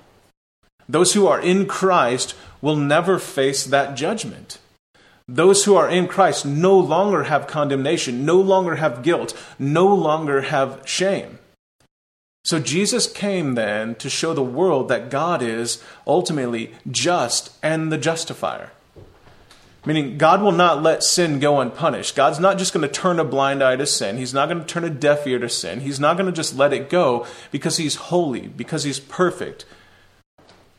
Those 0.88 1.14
who 1.14 1.26
are 1.26 1.40
in 1.40 1.66
Christ 1.66 2.36
will 2.62 2.76
never 2.76 3.18
face 3.18 3.64
that 3.64 3.96
judgment. 3.96 4.58
Those 5.26 5.64
who 5.64 5.74
are 5.74 5.90
in 5.90 6.06
Christ 6.06 6.46
no 6.46 6.78
longer 6.78 7.24
have 7.24 7.48
condemnation, 7.48 8.24
no 8.24 8.40
longer 8.40 8.76
have 8.76 9.02
guilt, 9.02 9.36
no 9.58 9.92
longer 9.92 10.42
have 10.42 10.82
shame. 10.84 11.40
So 12.44 12.58
Jesus 12.58 13.10
came 13.10 13.54
then 13.54 13.94
to 13.96 14.10
show 14.10 14.34
the 14.34 14.42
world 14.42 14.88
that 14.88 15.10
God 15.10 15.40
is 15.40 15.82
ultimately 16.06 16.74
just 16.90 17.50
and 17.62 17.90
the 17.90 17.96
justifier. 17.96 18.70
Meaning, 19.86 20.16
God 20.16 20.42
will 20.42 20.52
not 20.52 20.82
let 20.82 21.02
sin 21.02 21.40
go 21.40 21.60
unpunished. 21.60 22.14
God's 22.14 22.38
not 22.38 22.58
just 22.58 22.72
going 22.72 22.86
to 22.86 22.92
turn 22.92 23.18
a 23.18 23.24
blind 23.24 23.62
eye 23.62 23.76
to 23.76 23.86
sin. 23.86 24.16
He's 24.16 24.32
not 24.32 24.48
going 24.48 24.60
to 24.60 24.66
turn 24.66 24.84
a 24.84 24.90
deaf 24.90 25.26
ear 25.26 25.38
to 25.38 25.48
sin. 25.48 25.80
He's 25.80 26.00
not 26.00 26.16
going 26.16 26.26
to 26.26 26.32
just 26.32 26.56
let 26.56 26.72
it 26.72 26.88
go 26.88 27.26
because 27.50 27.76
He's 27.76 27.96
holy, 27.96 28.48
because 28.48 28.84
He's 28.84 29.00
perfect. 29.00 29.66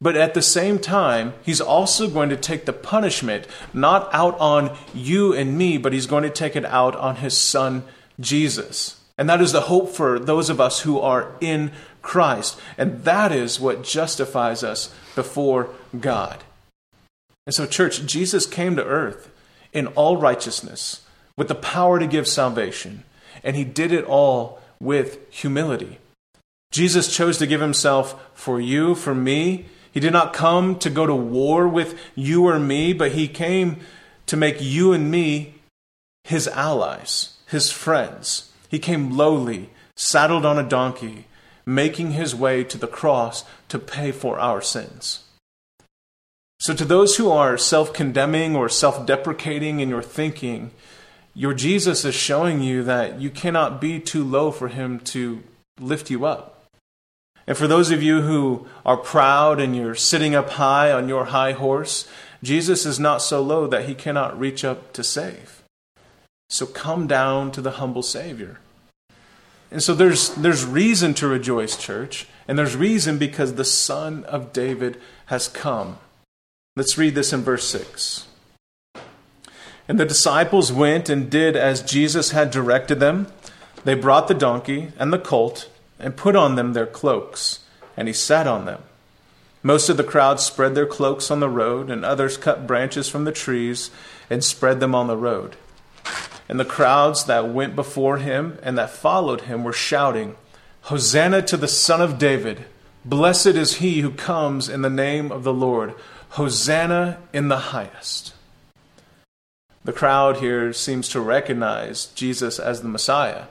But 0.02 0.16
at 0.16 0.34
the 0.34 0.42
same 0.42 0.80
time, 0.80 1.34
He's 1.44 1.62
also 1.62 2.10
going 2.10 2.30
to 2.30 2.38
take 2.38 2.66
the 2.66 2.74
punishment 2.74 3.48
not 3.74 4.12
out 4.12 4.40
on 4.40 4.76
you 4.94 5.34
and 5.34 5.58
me, 5.58 5.78
but 5.78 5.94
He's 5.94 6.08
going 6.08 6.24
to 6.24 6.30
take 6.32 6.56
it 6.56 6.66
out 6.66 6.96
on 6.96 7.18
His 7.18 7.38
Son, 7.38 7.84
Jesus. 8.20 9.00
And 9.18 9.30
that 9.30 9.42
is 9.42 9.52
the 9.52 9.62
hope 9.62 9.90
for 9.90 10.20
those 10.20 10.50
of 10.50 10.60
us 10.60 10.82
who 10.82 11.00
are 11.00 11.32
in 11.40 11.72
Christ. 12.02 12.60
And 12.78 13.04
that 13.04 13.32
is 13.32 13.60
what 13.60 13.84
justifies 13.84 14.64
us 14.64 14.94
before 15.16 15.70
God. 16.00 16.44
And 17.46 17.54
so, 17.54 17.66
church, 17.66 18.06
Jesus 18.06 18.46
came 18.46 18.76
to 18.76 18.84
earth 18.84 19.30
in 19.72 19.88
all 19.88 20.18
righteousness 20.18 21.02
with 21.38 21.48
the 21.48 21.56
power 21.56 22.00
to 22.00 22.08
give 22.08 22.28
salvation. 22.28 23.04
And 23.44 23.56
he 23.56 23.64
did 23.64 23.92
it 23.92 24.06
all 24.06 24.60
with 24.80 25.20
humility. 25.32 26.00
Jesus 26.72 27.16
chose 27.16 27.38
to 27.38 27.48
give 27.48 27.62
himself 27.62 28.30
for 28.34 28.60
you, 28.60 28.96
for 28.96 29.16
me. 29.16 29.66
He 29.92 30.00
did 30.00 30.12
not 30.12 30.34
come 30.34 30.78
to 30.80 30.90
go 30.90 31.06
to 31.06 31.16
war 31.16 31.68
with 31.68 31.98
you 32.16 32.48
or 32.48 32.60
me, 32.60 32.92
but 32.92 33.14
he 33.14 33.28
came 33.28 33.80
to 34.26 34.36
make 34.36 34.58
you 34.60 34.92
and 34.92 35.10
me 35.10 35.56
his 36.26 36.48
allies, 36.48 37.38
his 37.48 37.72
friends. 37.72 38.52
He 38.76 38.80
came 38.80 39.16
lowly, 39.16 39.70
saddled 39.96 40.46
on 40.46 40.60
a 40.60 40.68
donkey, 40.68 41.28
making 41.66 42.12
his 42.12 42.36
way 42.36 42.62
to 42.66 42.78
the 42.78 42.88
cross 42.88 43.46
to 43.70 43.80
pay 43.80 44.12
for 44.12 44.38
our 44.38 44.62
sins. 44.62 45.24
So, 46.60 46.74
to 46.74 46.84
those 46.84 47.16
who 47.16 47.32
are 47.32 47.58
self 47.58 47.94
condemning 47.94 48.54
or 48.54 48.68
self 48.68 49.06
deprecating 49.06 49.80
in 49.80 49.88
your 49.88 50.04
thinking, 50.04 50.72
your 51.34 51.54
Jesus 51.54 52.04
is 52.04 52.16
showing 52.16 52.62
you 52.62 52.84
that 52.84 53.22
you 53.22 53.30
cannot 53.30 53.80
be 53.80 53.98
too 53.98 54.26
low 54.26 54.52
for 54.52 54.68
him 54.68 55.00
to 55.16 55.42
lift 55.80 56.10
you 56.10 56.26
up. 56.26 56.66
And 57.48 57.56
for 57.56 57.68
those 57.68 57.92
of 57.92 58.04
you 58.04 58.24
who 58.24 58.68
are 58.86 58.98
proud 58.98 59.62
and 59.62 59.74
you're 59.74 59.96
sitting 59.96 60.36
up 60.36 60.50
high 60.50 60.92
on 60.92 61.08
your 61.08 61.28
high 61.28 61.54
horse, 61.54 62.10
Jesus 62.44 62.86
is 62.86 63.00
not 63.00 63.22
so 63.22 63.42
low 63.42 63.68
that 63.68 63.86
he 63.86 63.96
cannot 63.96 64.38
reach 64.38 64.66
up 64.66 64.92
to 64.92 65.02
save. 65.02 65.64
So 66.50 66.66
come 66.66 67.08
down 67.08 67.54
to 67.54 67.62
the 67.62 67.80
humble 67.80 68.04
Savior. 68.04 68.60
And 69.76 69.84
so 69.84 69.94
there's, 69.94 70.30
there's 70.36 70.64
reason 70.64 71.14
to 71.16 71.28
rejoice, 71.28 71.76
church. 71.76 72.28
And 72.48 72.58
there's 72.58 72.78
reason 72.78 73.18
because 73.18 73.56
the 73.56 73.66
Son 73.66 74.24
of 74.24 74.54
David 74.54 74.98
has 75.26 75.50
come. 75.50 75.98
Let's 76.78 76.98
read 76.98 77.14
this 77.14 77.34
in 77.34 77.42
verse 77.42 77.68
6. 77.68 78.26
And 79.90 80.00
the 80.00 80.06
disciples 80.06 80.72
went 80.72 81.10
and 81.10 81.30
did 81.30 81.58
as 81.58 81.82
Jesus 81.82 82.32
had 82.32 82.52
directed 82.52 83.02
them. 83.02 83.28
They 83.84 83.96
brought 83.96 84.30
the 84.30 84.34
donkey 84.34 84.94
and 84.98 85.12
the 85.12 85.20
colt 85.20 85.68
and 86.00 86.16
put 86.16 86.38
on 86.38 86.56
them 86.56 86.72
their 86.72 86.88
cloaks, 86.88 87.60
and 87.98 88.08
he 88.08 88.14
sat 88.14 88.48
on 88.48 88.64
them. 88.64 88.82
Most 89.62 89.90
of 89.90 89.98
the 89.98 90.06
crowd 90.06 90.40
spread 90.40 90.74
their 90.74 90.86
cloaks 90.86 91.30
on 91.30 91.42
the 91.42 91.50
road, 91.50 91.90
and 91.90 92.06
others 92.06 92.38
cut 92.38 92.66
branches 92.66 93.10
from 93.10 93.26
the 93.26 93.34
trees 93.34 93.92
and 94.30 94.42
spread 94.42 94.80
them 94.80 94.96
on 94.96 95.08
the 95.08 95.18
road. 95.18 95.58
And 96.48 96.60
the 96.60 96.66
crowds 96.66 97.26
that 97.26 97.50
went 97.50 97.76
before 97.76 98.18
him 98.18 98.60
and 98.62 98.78
that 98.78 98.92
followed 98.92 99.42
him 99.42 99.64
were 99.64 99.74
shouting, 99.74 100.36
Hosanna 100.84 101.42
to 101.44 101.58
the 101.58 101.68
Son 101.68 102.02
of 102.02 102.20
David! 102.20 102.66
Blessed 103.04 103.48
is 103.48 103.76
he 103.76 104.02
who 104.02 104.12
comes 104.12 104.70
in 104.70 104.82
the 104.82 104.90
name 104.90 105.32
of 105.32 105.44
the 105.44 105.54
Lord! 105.54 105.96
Hosanna 106.30 107.20
in 107.34 107.48
the 107.48 107.58
highest! 107.58 108.34
The 109.84 109.94
crowd 109.94 110.38
here 110.38 110.74
seems 110.74 111.10
to 111.10 111.20
recognize 111.20 112.08
Jesus 112.08 112.60
as 112.60 112.82
the 112.82 112.88
Messiah, 112.88 113.46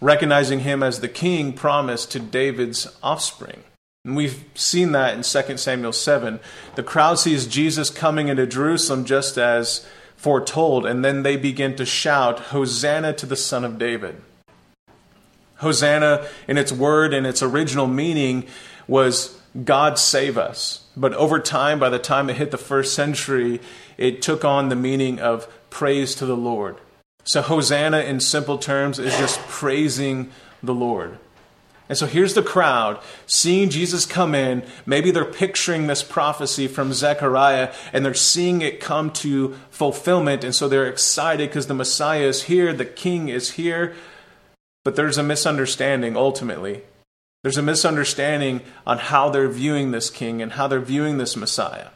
recognizing 0.00 0.60
him 0.60 0.82
as 0.82 1.00
the 1.00 1.08
king 1.08 1.52
promised 1.52 2.10
to 2.12 2.18
David's 2.18 2.88
offspring. 3.02 3.62
And 4.04 4.16
we've 4.16 4.44
seen 4.54 4.92
that 4.92 5.14
in 5.14 5.22
2 5.22 5.56
Samuel 5.58 5.92
7. 5.92 6.40
The 6.74 6.82
crowd 6.82 7.18
sees 7.18 7.46
Jesus 7.46 7.88
coming 7.88 8.28
into 8.28 8.46
Jerusalem 8.46 9.04
just 9.04 9.38
as 9.38 9.86
foretold, 10.22 10.86
and 10.86 11.04
then 11.04 11.24
they 11.24 11.36
begin 11.36 11.74
to 11.74 11.84
shout, 11.84 12.38
Hosanna 12.38 13.12
to 13.14 13.26
the 13.26 13.34
Son 13.34 13.64
of 13.64 13.76
David. 13.76 14.22
Hosanna, 15.56 16.28
in 16.46 16.56
its 16.56 16.70
word 16.70 17.12
and 17.12 17.26
its 17.26 17.42
original 17.42 17.88
meaning, 17.88 18.46
was 18.86 19.36
God 19.64 19.98
save 19.98 20.38
us. 20.38 20.84
But 20.96 21.12
over 21.14 21.40
time, 21.40 21.80
by 21.80 21.88
the 21.88 21.98
time 21.98 22.30
it 22.30 22.36
hit 22.36 22.52
the 22.52 22.56
first 22.56 22.94
century, 22.94 23.60
it 23.98 24.22
took 24.22 24.44
on 24.44 24.68
the 24.68 24.76
meaning 24.76 25.18
of 25.18 25.48
praise 25.70 26.14
to 26.16 26.26
the 26.26 26.36
Lord. 26.36 26.76
So, 27.24 27.42
Hosanna, 27.42 27.98
in 27.98 28.20
simple 28.20 28.58
terms, 28.58 29.00
is 29.00 29.16
just 29.18 29.40
praising 29.48 30.30
the 30.62 30.74
Lord. 30.74 31.18
And 31.88 31.98
so 31.98 32.06
here's 32.06 32.34
the 32.34 32.42
crowd 32.42 33.00
seeing 33.26 33.68
Jesus 33.68 34.06
come 34.06 34.34
in. 34.34 34.62
Maybe 34.86 35.10
they're 35.10 35.24
picturing 35.24 35.86
this 35.86 36.02
prophecy 36.02 36.68
from 36.68 36.92
Zechariah 36.92 37.72
and 37.92 38.04
they're 38.04 38.14
seeing 38.14 38.62
it 38.62 38.80
come 38.80 39.10
to 39.14 39.56
fulfillment. 39.70 40.44
And 40.44 40.54
so 40.54 40.68
they're 40.68 40.86
excited 40.86 41.50
because 41.50 41.66
the 41.66 41.74
Messiah 41.74 42.26
is 42.26 42.44
here, 42.44 42.72
the 42.72 42.84
King 42.84 43.28
is 43.28 43.52
here. 43.52 43.94
But 44.84 44.96
there's 44.96 45.18
a 45.18 45.22
misunderstanding 45.22 46.16
ultimately. 46.16 46.82
There's 47.42 47.58
a 47.58 47.62
misunderstanding 47.62 48.60
on 48.86 48.98
how 48.98 49.28
they're 49.28 49.48
viewing 49.48 49.90
this 49.90 50.10
King 50.10 50.40
and 50.40 50.52
how 50.52 50.68
they're 50.68 50.80
viewing 50.80 51.18
this 51.18 51.36
Messiah. 51.36 51.88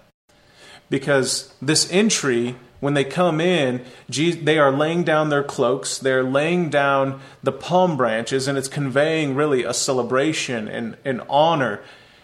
Because 0.90 1.54
this 1.62 1.90
entry 1.92 2.56
when 2.86 2.94
they 2.94 3.02
come 3.02 3.40
in, 3.40 3.84
they 4.08 4.60
are 4.60 4.70
laying 4.70 5.02
down 5.02 5.28
their 5.28 5.42
cloaks, 5.42 5.98
they're 5.98 6.22
laying 6.22 6.70
down 6.70 7.20
the 7.42 7.50
palm 7.50 7.96
branches, 7.96 8.46
and 8.46 8.56
it's 8.56 8.68
conveying 8.68 9.34
really 9.34 9.64
a 9.64 9.74
celebration 9.74 10.68
and 10.68 10.96
an 11.04 11.20
honor. 11.28 11.80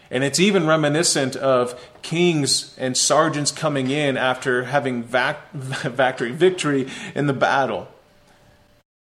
And 0.09 0.23
it's 0.23 0.39
even 0.39 0.69
reminiscent 0.69 1.35
of 1.35 1.75
kings 2.03 2.77
and 2.79 2.97
sergeants 2.97 3.51
coming 3.51 3.91
in 3.91 4.17
after 4.17 4.67
having 4.67 5.03
vac- 5.03 5.51
victory, 5.53 6.31
victory 6.31 6.89
in 7.13 7.27
the 7.27 7.33
battle. 7.33 7.89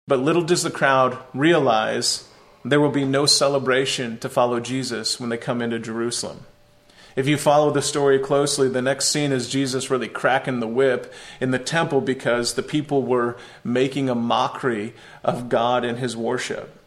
But 0.08 0.22
little 0.22 0.43
does 0.43 0.63
the 0.63 0.72
crowd 0.72 1.17
realize 1.34 2.29
there 2.63 2.79
will 2.79 2.91
be 2.91 3.03
no 3.03 3.25
celebration 3.25 4.20
to 4.20 4.29
follow 4.29 4.62
Jesus 4.62 5.20
when 5.20 5.29
they 5.29 5.38
come 5.38 5.62
into 5.62 5.79
Jerusalem. 5.79 6.46
If 7.15 7.27
you 7.27 7.38
follow 7.38 7.72
the 7.72 7.82
story 7.82 8.20
closely, 8.20 8.70
the 8.70 8.82
next 8.82 9.08
scene 9.08 9.32
is 9.32 9.50
Jesus 9.50 9.89
really 9.89 10.08
cracking 10.08 10.60
the 10.60 10.68
whip 10.68 11.13
in 11.39 11.51
the 11.51 11.60
temple 11.60 12.01
because 12.01 12.53
the 12.53 12.63
people 12.63 13.03
were 13.03 13.38
making 13.63 14.10
a 14.10 14.15
mockery 14.15 14.94
of 15.24 15.50
God 15.50 15.84
and 15.84 16.00
his 16.00 16.15
worship. 16.15 16.77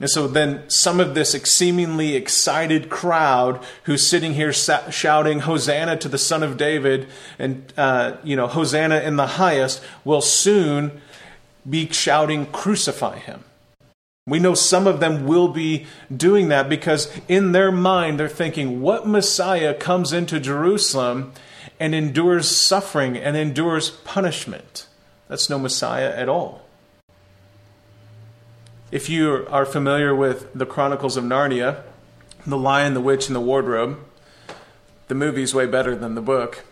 And 0.00 0.08
so 0.08 0.26
then 0.26 0.68
some 0.68 0.98
of 0.98 1.14
this 1.14 1.32
seemingly 1.32 2.16
excited 2.16 2.88
crowd 2.88 3.62
who's 3.84 4.06
sitting 4.06 4.32
here 4.32 4.52
shouting, 4.52 5.40
Hosanna 5.40 5.98
to 5.98 6.08
the 6.08 6.16
Son 6.18 6.42
of 6.42 6.56
David, 6.56 7.06
and, 7.38 7.70
uh, 7.76 8.16
you 8.24 8.34
know, 8.34 8.46
Hosanna 8.46 9.00
in 9.00 9.16
the 9.16 9.26
highest, 9.26 9.82
will 10.02 10.22
soon 10.22 11.02
be 11.68 11.86
shouting, 11.90 12.46
Crucify 12.46 13.18
him. 13.18 13.44
We 14.26 14.38
know 14.38 14.54
some 14.54 14.86
of 14.86 15.00
them 15.00 15.26
will 15.26 15.48
be 15.48 15.86
doing 16.14 16.48
that 16.48 16.68
because 16.68 17.12
in 17.26 17.52
their 17.52 17.72
mind 17.72 18.20
they're 18.20 18.28
thinking, 18.28 18.80
what 18.80 19.06
Messiah 19.06 19.74
comes 19.74 20.12
into 20.12 20.38
Jerusalem 20.38 21.32
and 21.78 21.94
endures 21.94 22.48
suffering 22.48 23.16
and 23.16 23.36
endures 23.36 23.90
punishment? 23.90 24.86
That's 25.28 25.48
no 25.48 25.58
Messiah 25.58 26.14
at 26.14 26.28
all. 26.28 26.66
If 28.92 29.08
you 29.08 29.46
are 29.48 29.64
familiar 29.64 30.14
with 30.14 30.52
the 30.52 30.66
Chronicles 30.66 31.16
of 31.16 31.24
Narnia, 31.24 31.82
The 32.46 32.58
Lion, 32.58 32.94
the 32.94 33.00
Witch, 33.00 33.28
and 33.28 33.36
the 33.36 33.40
Wardrobe, 33.40 34.00
the 35.06 35.14
movie's 35.14 35.54
way 35.54 35.66
better 35.66 35.94
than 35.94 36.14
the 36.14 36.20
book. 36.20 36.64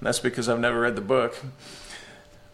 And 0.00 0.06
that's 0.06 0.18
because 0.18 0.48
I've 0.48 0.58
never 0.58 0.80
read 0.80 0.96
the 0.96 1.00
book. 1.00 1.36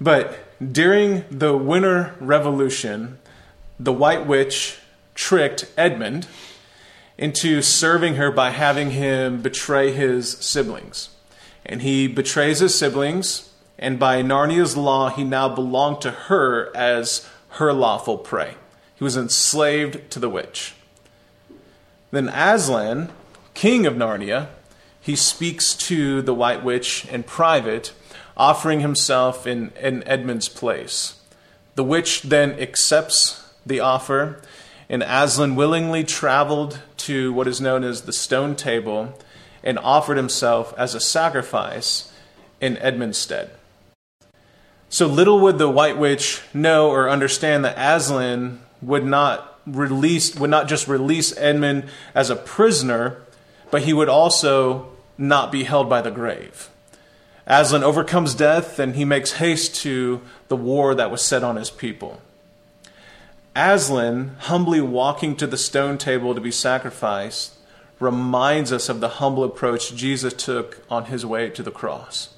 But 0.01 0.39
during 0.73 1.25
the 1.31 1.57
Winter 1.57 2.15
Revolution, 2.21 3.19
the 3.81 3.93
White 3.95 4.27
Witch 4.27 4.77
tricked 5.15 5.65
Edmund 5.77 6.27
into 7.17 7.63
serving 7.63 8.17
her 8.17 8.31
by 8.31 8.51
having 8.51 8.91
him 8.91 9.41
betray 9.41 9.91
his 9.91 10.33
siblings. 10.33 11.09
And 11.65 11.81
he 11.81 12.07
betrays 12.07 12.59
his 12.59 12.75
siblings, 12.75 13.51
and 13.79 13.99
by 13.99 14.23
Narnia's 14.23 14.77
law, 14.77 15.09
he 15.09 15.25
now 15.25 15.49
belonged 15.49 16.03
to 16.03 16.11
her 16.11 16.75
as 16.77 17.27
her 17.51 17.73
lawful 17.73 18.19
prey. 18.19 18.55
He 18.97 19.05
was 19.05 19.17
enslaved 19.17 20.11
to 20.11 20.19
the 20.19 20.29
witch. 20.29 20.75
Then 22.11 22.29
Aslan, 22.29 23.11
king 23.55 23.87
of 23.87 23.95
Narnia, 23.95 24.49
he 25.01 25.17
speaks 25.17 25.75
to 25.75 26.21
the 26.21 26.35
White 26.35 26.63
Witch 26.63 27.07
in 27.07 27.23
private, 27.23 27.93
offering 28.37 28.81
himself 28.81 29.47
in, 29.47 29.73
in 29.81 30.07
Edmund's 30.07 30.51
place. 30.51 31.19
The 31.77 31.85
witch 31.85 32.23
then 32.23 32.53
accepts 32.61 33.40
the 33.65 33.81
offer, 33.81 34.41
and 34.89 35.03
Aslan 35.03 35.57
willingly 35.57 36.05
traveled 36.05 36.81
to 36.99 37.33
what 37.33 37.49
is 37.49 37.61
known 37.61 37.85
as 37.85 38.03
the 38.03 38.13
stone 38.13 38.57
table 38.57 39.19
and 39.63 39.79
offered 39.79 40.17
himself 40.17 40.75
as 40.77 40.95
a 40.95 41.01
sacrifice 41.01 42.13
in 42.61 42.77
Edmund's 42.79 43.19
stead. 43.19 43.51
So 44.89 45.07
little 45.07 45.41
would 45.41 45.59
the 45.59 45.71
White 45.71 45.97
Witch 45.97 46.43
know 46.53 46.91
or 46.91 47.09
understand 47.09 47.65
that 47.65 47.77
Aslan 47.79 48.61
would 48.83 49.05
not 49.05 49.61
release 49.67 50.35
would 50.35 50.51
not 50.51 50.69
just 50.69 50.89
release 50.89 51.37
Edmund 51.37 51.85
as 52.15 52.31
a 52.31 52.37
prisoner, 52.37 53.23
but 53.71 53.83
he 53.83 53.93
would 53.93 54.09
also 54.09 54.89
not 55.17 55.53
be 55.53 55.65
held 55.65 55.89
by 55.89 56.01
the 56.01 56.11
grave. 56.11 56.71
Aslan 57.47 57.85
overcomes 57.85 58.35
death 58.35 58.79
and 58.79 58.97
he 58.97 59.05
makes 59.05 59.33
haste 59.33 59.75
to 59.77 60.21
the 60.49 60.57
war 60.57 60.95
that 60.95 61.11
was 61.11 61.23
set 61.23 61.45
on 61.45 61.57
his 61.57 61.71
people. 61.71 62.21
Aslan, 63.57 64.37
humbly 64.41 64.81
walking 64.81 65.35
to 65.37 65.47
the 65.47 65.57
stone 65.57 65.99
table 65.99 66.35
to 66.35 66.41
be 66.41 66.53
sacrificed, 66.53 67.57
reminds 67.99 68.73
us 68.73 68.89
of 68.89 69.01
the 69.01 69.09
humble 69.09 69.45
approach 69.45 69.95
Jesus 69.95 70.33
took 70.33 70.83
on 70.89 71.07
his 71.07 71.27
way 71.27 71.51
to 71.51 71.63
the 71.63 71.71
cross. 71.71 72.31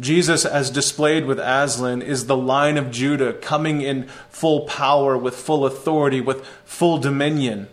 Jesus, 0.00 0.44
as 0.44 0.70
displayed 0.70 1.26
with 1.26 1.38
Aslan, 1.38 2.02
is 2.02 2.26
the 2.26 2.36
Lion 2.36 2.76
of 2.76 2.90
Judah 2.90 3.34
coming 3.34 3.82
in 3.82 4.08
full 4.30 4.62
power, 4.62 5.16
with 5.16 5.36
full 5.36 5.64
authority, 5.66 6.20
with 6.20 6.44
full 6.64 6.98
dominion. 6.98 7.68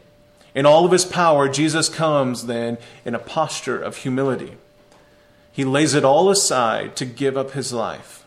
In 0.54 0.66
all 0.66 0.86
of 0.86 0.92
his 0.92 1.06
power, 1.06 1.48
Jesus 1.48 1.90
comes 1.90 2.46
then 2.46 2.78
in 3.06 3.16
a 3.16 3.20
posture 3.20 3.82
of 3.82 3.98
humility. 3.98 4.58
He 5.52 5.66
lays 5.66 5.94
it 5.94 6.04
all 6.04 6.30
aside 6.30 6.96
to 6.98 7.06
give 7.06 7.38
up 7.38 7.52
his 7.52 7.74
life. 7.74 8.26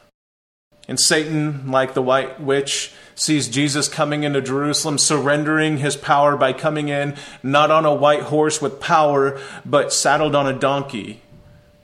And 0.89 0.99
Satan, 0.99 1.71
like 1.71 1.95
the 1.95 2.03
white 2.03 2.41
witch, 2.41 2.93
sees 3.15 3.49
Jesus 3.49 3.87
coming 3.87 4.25
into 4.25 4.41
Jerusalem, 4.41 4.99
surrendering 4.99 5.79
his 5.79 5.95
power 5.97 6.37
by 6.37 6.53
coming 6.53 6.89
in 6.89 7.17
not 7.43 7.71
on 7.71 7.85
a 7.85 7.95
white 7.95 8.23
horse 8.23 8.61
with 8.61 8.81
power, 8.81 9.39
but 9.65 9.93
saddled 9.93 10.35
on 10.35 10.47
a 10.47 10.59
donkey, 10.59 11.23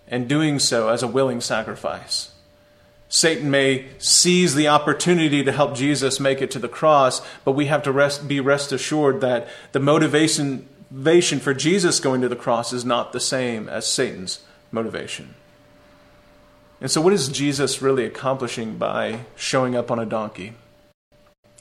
and 0.08 0.28
doing 0.28 0.58
so 0.58 0.88
as 0.88 1.02
a 1.02 1.08
willing 1.08 1.40
sacrifice. 1.40 2.30
Satan 3.08 3.50
may 3.50 3.86
seize 3.98 4.54
the 4.54 4.66
opportunity 4.66 5.44
to 5.44 5.52
help 5.52 5.76
Jesus 5.76 6.18
make 6.18 6.42
it 6.42 6.50
to 6.50 6.58
the 6.58 6.68
cross, 6.68 7.22
but 7.44 7.52
we 7.52 7.66
have 7.66 7.82
to 7.84 7.92
rest, 7.92 8.26
be 8.26 8.40
rest 8.40 8.72
assured 8.72 9.20
that 9.20 9.46
the 9.72 9.78
motivation, 9.78 10.66
for 10.90 11.54
Jesus 11.54 12.00
going 12.00 12.20
to 12.22 12.28
the 12.28 12.34
cross 12.34 12.72
is 12.72 12.84
not 12.84 13.12
the 13.12 13.20
same 13.20 13.68
as 13.68 13.86
Satan's 13.86 14.40
motivation. 14.72 15.34
And 16.80 16.90
so, 16.90 17.00
what 17.00 17.12
is 17.12 17.28
Jesus 17.28 17.80
really 17.80 18.04
accomplishing 18.04 18.76
by 18.76 19.20
showing 19.34 19.74
up 19.74 19.90
on 19.90 19.98
a 19.98 20.06
donkey? 20.06 20.52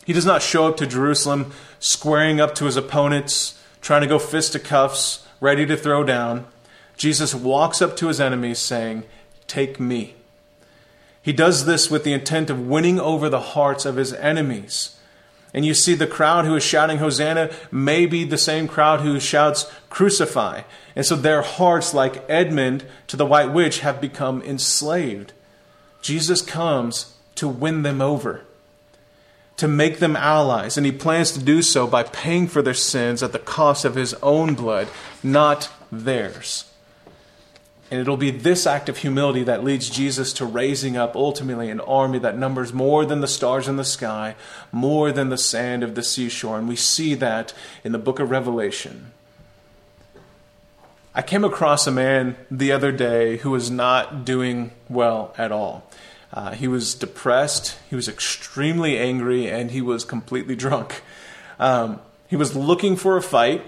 He 0.05 0.13
does 0.13 0.25
not 0.25 0.41
show 0.41 0.67
up 0.67 0.77
to 0.77 0.87
Jerusalem 0.87 1.51
squaring 1.79 2.39
up 2.39 2.53
to 2.55 2.65
his 2.65 2.77
opponents, 2.77 3.61
trying 3.81 4.01
to 4.01 4.07
go 4.07 4.19
fist 4.19 4.53
to 4.53 4.59
cuffs, 4.59 5.25
ready 5.39 5.65
to 5.65 5.77
throw 5.77 6.03
down. 6.03 6.45
Jesus 6.97 7.33
walks 7.33 7.81
up 7.81 7.97
to 7.97 8.07
his 8.07 8.19
enemies 8.19 8.59
saying, 8.59 9.03
Take 9.47 9.79
me. 9.79 10.15
He 11.21 11.33
does 11.33 11.65
this 11.65 11.89
with 11.89 12.03
the 12.03 12.13
intent 12.13 12.49
of 12.49 12.67
winning 12.67 12.99
over 12.99 13.29
the 13.29 13.39
hearts 13.39 13.85
of 13.85 13.95
his 13.95 14.13
enemies. 14.13 14.94
And 15.55 15.65
you 15.65 15.73
see 15.73 15.95
the 15.95 16.05
crowd 16.05 16.43
who 16.43 16.55
is 16.55 16.63
shouting 16.63 16.97
Hosanna 16.97 17.49
may 17.71 18.05
be 18.05 18.25
the 18.25 18.37
same 18.37 18.67
crowd 18.67 18.99
who 18.99 19.19
shouts 19.21 19.71
Crucify. 19.89 20.63
And 20.97 21.05
so 21.05 21.15
their 21.15 21.41
hearts, 21.41 21.93
like 21.93 22.29
Edmund 22.29 22.85
to 23.07 23.15
the 23.15 23.25
white 23.25 23.53
witch, 23.53 23.79
have 23.79 24.01
become 24.01 24.41
enslaved. 24.43 25.31
Jesus 26.01 26.41
comes 26.41 27.15
to 27.35 27.47
win 27.47 27.83
them 27.83 28.01
over 28.01 28.41
to 29.57 29.67
make 29.67 29.99
them 29.99 30.15
allies, 30.17 30.75
and 30.75 30.85
he 30.85 30.91
plans 30.91 31.31
to 31.31 31.39
do 31.39 31.61
so 31.61 31.87
by 31.87 32.03
paying 32.03 32.47
for 32.47 32.61
their 32.61 32.73
sins 32.73 33.23
at 33.23 33.31
the 33.31 33.39
cost 33.39 33.85
of 33.85 33.95
his 33.95 34.13
own 34.15 34.53
blood, 34.53 34.89
not 35.23 35.69
theirs. 35.91 36.65
And 37.91 37.99
it'll 37.99 38.17
be 38.17 38.31
this 38.31 38.65
act 38.65 38.89
of 38.89 38.97
humility 38.97 39.43
that 39.43 39.63
leads 39.63 39.89
Jesus 39.89 40.33
to 40.33 40.45
raising 40.45 40.97
up 40.97 41.15
ultimately 41.15 41.69
an 41.69 41.79
army 41.79 42.17
that 42.19 42.37
numbers 42.37 42.73
more 42.73 43.05
than 43.05 43.21
the 43.21 43.27
stars 43.27 43.67
in 43.67 43.77
the 43.77 43.83
sky, 43.83 44.35
more 44.71 45.11
than 45.11 45.29
the 45.29 45.37
sand 45.37 45.83
of 45.83 45.93
the 45.93 46.01
seashore. 46.01 46.57
And 46.57 46.67
we 46.67 46.75
see 46.75 47.13
that 47.15 47.53
in 47.83 47.91
the 47.91 47.99
book 47.99 48.19
of 48.19 48.31
Revelation. 48.31 49.11
I 51.13 51.21
came 51.21 51.45
across 51.45 51.85
a 51.87 51.91
man 51.91 52.35
the 52.49 52.71
other 52.71 52.91
day 52.91 53.37
who 53.37 53.51
was 53.51 53.69
not 53.71 54.25
doing 54.25 54.71
well 54.89 55.33
at 55.37 55.51
all. 55.51 55.89
Uh, 56.33 56.51
he 56.51 56.67
was 56.67 56.93
depressed, 56.93 57.77
he 57.89 57.95
was 57.95 58.09
extremely 58.09 58.97
angry, 58.97 59.49
and 59.49 59.71
he 59.71 59.81
was 59.81 60.03
completely 60.03 60.55
drunk. 60.57 61.01
Um, 61.59 62.01
he 62.27 62.35
was 62.35 62.55
looking 62.55 62.97
for 62.97 63.15
a 63.15 63.21
fight, 63.21 63.63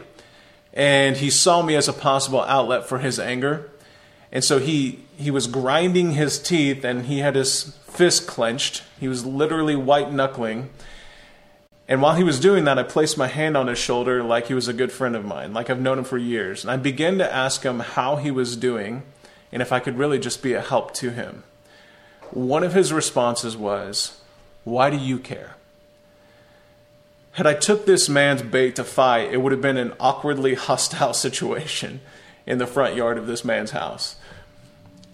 and 0.74 1.16
he 1.16 1.30
saw 1.30 1.62
me 1.62 1.76
as 1.76 1.88
a 1.88 1.94
possible 1.94 2.42
outlet 2.42 2.86
for 2.86 2.98
his 2.98 3.20
anger. 3.20 3.70
And 4.32 4.44
so 4.44 4.60
he, 4.60 5.00
he 5.16 5.32
was 5.32 5.48
grinding 5.48 6.12
his 6.12 6.40
teeth, 6.40 6.84
and 6.84 7.06
he 7.06 7.20
had 7.20 7.36
his 7.36 7.78
fist 7.88 8.28
clenched. 8.28 8.84
He 9.00 9.08
was 9.08 9.26
literally 9.26 9.76
white 9.76 10.12
knuckling. 10.12 10.70
And 11.88 12.02
while 12.02 12.16
he 12.16 12.24
was 12.24 12.40
doing 12.40 12.66
that, 12.66 12.78
I 12.78 12.84
placed 12.84 13.18
my 13.18 13.28
hand 13.28 13.56
on 13.56 13.68
his 13.68 13.80
shoulder 13.80 14.22
like 14.22 14.48
he 14.48 14.54
was 14.54 14.68
a 14.68 14.74
good 14.74 14.92
friend 14.92 15.16
of 15.16 15.24
mine, 15.24 15.54
like 15.54 15.70
I've 15.70 15.80
known 15.80 16.00
him 16.00 16.04
for 16.04 16.18
years. 16.18 16.64
And 16.64 16.72
I 16.72 16.76
began 16.76 17.18
to 17.20 17.34
ask 17.34 17.64
him 17.64 17.80
how 17.80 18.18
he 18.18 18.30
was 18.30 18.58
doing 18.58 19.04
and 19.52 19.62
if 19.62 19.72
I 19.72 19.80
could 19.80 19.98
really 19.98 20.20
just 20.20 20.44
be 20.44 20.54
a 20.54 20.62
help 20.62 20.94
to 20.96 21.12
him. 21.12 21.44
One 22.32 22.64
of 22.64 22.74
his 22.74 22.92
responses 22.92 23.56
was, 23.56 24.20
Why 24.66 24.90
do 24.90 24.98
you 24.98 25.18
care? 25.18 25.56
Had 27.32 27.48
I 27.48 27.54
took 27.54 27.86
this 27.86 28.10
man's 28.10 28.42
bait 28.42 28.76
to 28.76 28.84
fight, 28.84 29.32
it 29.32 29.38
would 29.38 29.52
have 29.52 29.62
been 29.62 29.78
an 29.78 29.94
awkwardly 30.00 30.56
hostile 30.56 31.14
situation 31.14 32.02
in 32.48 32.58
the 32.58 32.66
front 32.66 32.96
yard 32.96 33.18
of 33.18 33.28
this 33.28 33.46
man's 33.46 33.72
house. 33.72 34.16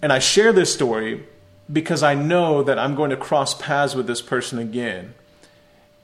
And 0.00 0.12
I 0.12 0.20
share 0.20 0.52
this 0.52 0.72
story 0.72 1.24
because 1.70 2.02
I 2.02 2.14
know 2.14 2.62
that 2.62 2.78
I'm 2.78 2.94
going 2.94 3.10
to 3.10 3.16
cross 3.16 3.54
paths 3.54 3.94
with 3.94 4.06
this 4.06 4.22
person 4.22 4.58
again. 4.58 5.14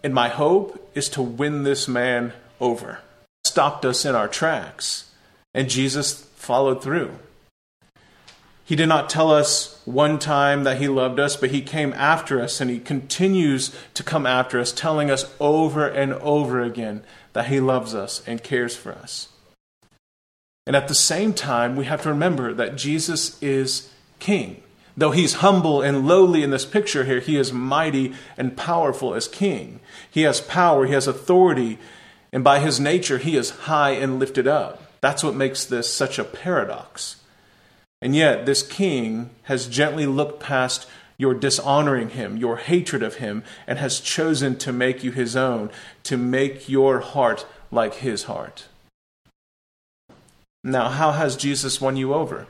And 0.02 0.12
my 0.12 0.28
hope 0.28 0.90
is 0.94 1.08
to 1.10 1.22
win 1.22 1.62
this 1.62 1.86
man 1.86 2.32
over. 2.60 3.00
Stopped 3.44 3.84
us 3.84 4.04
in 4.04 4.14
our 4.14 4.28
tracks, 4.28 5.10
and 5.54 5.68
Jesus 5.68 6.24
followed 6.36 6.82
through. 6.82 7.18
He 8.64 8.76
did 8.76 8.86
not 8.86 9.10
tell 9.10 9.32
us 9.32 9.82
one 9.84 10.20
time 10.20 10.62
that 10.62 10.78
He 10.78 10.86
loved 10.86 11.18
us, 11.18 11.36
but 11.36 11.50
He 11.50 11.60
came 11.60 11.92
after 11.94 12.40
us 12.40 12.60
and 12.60 12.70
He 12.70 12.78
continues 12.78 13.74
to 13.94 14.04
come 14.04 14.26
after 14.26 14.60
us, 14.60 14.70
telling 14.70 15.10
us 15.10 15.28
over 15.40 15.88
and 15.88 16.12
over 16.14 16.62
again 16.62 17.02
that 17.32 17.48
He 17.48 17.58
loves 17.58 17.96
us 17.96 18.22
and 18.28 18.44
cares 18.44 18.76
for 18.76 18.92
us. 18.92 19.29
And 20.70 20.76
at 20.76 20.87
the 20.87 20.94
same 20.94 21.35
time, 21.35 21.74
we 21.74 21.87
have 21.87 22.02
to 22.02 22.11
remember 22.11 22.54
that 22.54 22.76
Jesus 22.76 23.42
is 23.42 23.92
King. 24.20 24.62
Though 24.96 25.11
he's 25.11 25.42
humble 25.42 25.83
and 25.83 26.06
lowly 26.06 26.44
in 26.44 26.50
this 26.50 26.64
picture 26.64 27.02
here, 27.02 27.18
he 27.18 27.37
is 27.37 27.52
mighty 27.52 28.14
and 28.37 28.56
powerful 28.56 29.12
as 29.12 29.26
king. 29.26 29.80
He 30.09 30.22
has 30.22 30.40
power, 30.40 30.87
he 30.87 30.92
has 30.92 31.09
authority, 31.09 31.80
and 32.33 32.44
by 32.44 32.61
his 32.61 32.78
nature, 32.78 33.18
he 33.18 33.37
is 33.37 33.50
high 33.66 33.90
and 33.90 34.20
lifted 34.20 34.46
up. 34.46 34.80
That's 35.00 35.24
what 35.24 35.35
makes 35.35 35.64
this 35.64 35.92
such 35.92 36.20
a 36.20 36.24
paradox. 36.24 37.16
And 38.00 38.14
yet, 38.14 38.46
this 38.46 38.62
king 38.62 39.30
has 39.46 39.66
gently 39.66 40.06
looked 40.06 40.38
past 40.38 40.87
your 41.18 41.35
dishonoring 41.35 42.11
him, 42.11 42.37
your 42.37 42.59
hatred 42.59 43.02
of 43.02 43.16
him, 43.16 43.42
and 43.66 43.80
has 43.80 43.98
chosen 43.98 44.56
to 44.59 44.72
make 44.72 45.02
you 45.02 45.11
his 45.11 45.35
own, 45.35 45.68
to 46.04 46.16
make 46.16 46.68
your 46.68 47.00
heart 47.00 47.44
like 47.72 47.94
his 47.94 48.22
heart. 48.22 48.66
Now, 50.62 50.88
how 50.88 51.12
has 51.12 51.36
Jesus 51.36 51.80
won 51.80 51.96
you 51.96 52.12
over? 52.14 52.46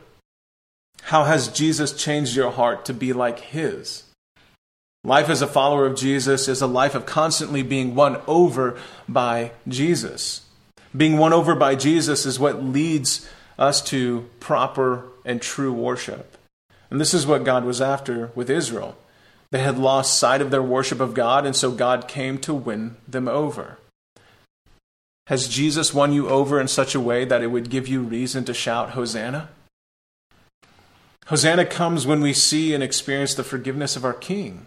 How 1.02 1.24
has 1.24 1.48
Jesus 1.48 1.92
changed 1.92 2.36
your 2.36 2.50
heart 2.50 2.84
to 2.86 2.94
be 2.94 3.12
like 3.12 3.40
his? 3.40 4.04
Life 5.02 5.30
as 5.30 5.40
a 5.40 5.46
follower 5.46 5.86
of 5.86 5.96
Jesus 5.96 6.46
is 6.46 6.60
a 6.60 6.66
life 6.66 6.94
of 6.94 7.06
constantly 7.06 7.62
being 7.62 7.94
won 7.94 8.20
over 8.26 8.78
by 9.08 9.52
Jesus. 9.66 10.42
Being 10.94 11.16
won 11.16 11.32
over 11.32 11.54
by 11.54 11.74
Jesus 11.74 12.26
is 12.26 12.38
what 12.38 12.62
leads 12.62 13.26
us 13.58 13.80
to 13.84 14.28
proper 14.40 15.04
and 15.24 15.40
true 15.40 15.72
worship. 15.72 16.36
And 16.90 17.00
this 17.00 17.14
is 17.14 17.26
what 17.26 17.44
God 17.44 17.64
was 17.64 17.80
after 17.80 18.30
with 18.34 18.50
Israel. 18.50 18.96
They 19.50 19.60
had 19.60 19.78
lost 19.78 20.18
sight 20.18 20.40
of 20.40 20.50
their 20.50 20.62
worship 20.62 21.00
of 21.00 21.14
God, 21.14 21.46
and 21.46 21.56
so 21.56 21.70
God 21.70 22.06
came 22.06 22.38
to 22.38 22.54
win 22.54 22.96
them 23.08 23.26
over. 23.26 23.78
Has 25.26 25.48
Jesus 25.48 25.94
won 25.94 26.12
you 26.12 26.28
over 26.28 26.60
in 26.60 26.68
such 26.68 26.94
a 26.94 27.00
way 27.00 27.24
that 27.24 27.42
it 27.42 27.48
would 27.48 27.70
give 27.70 27.86
you 27.86 28.02
reason 28.02 28.44
to 28.44 28.54
shout, 28.54 28.90
Hosanna? 28.90 29.48
Hosanna 31.26 31.64
comes 31.64 32.06
when 32.06 32.20
we 32.20 32.32
see 32.32 32.74
and 32.74 32.82
experience 32.82 33.34
the 33.34 33.44
forgiveness 33.44 33.94
of 33.94 34.04
our 34.04 34.12
King. 34.12 34.66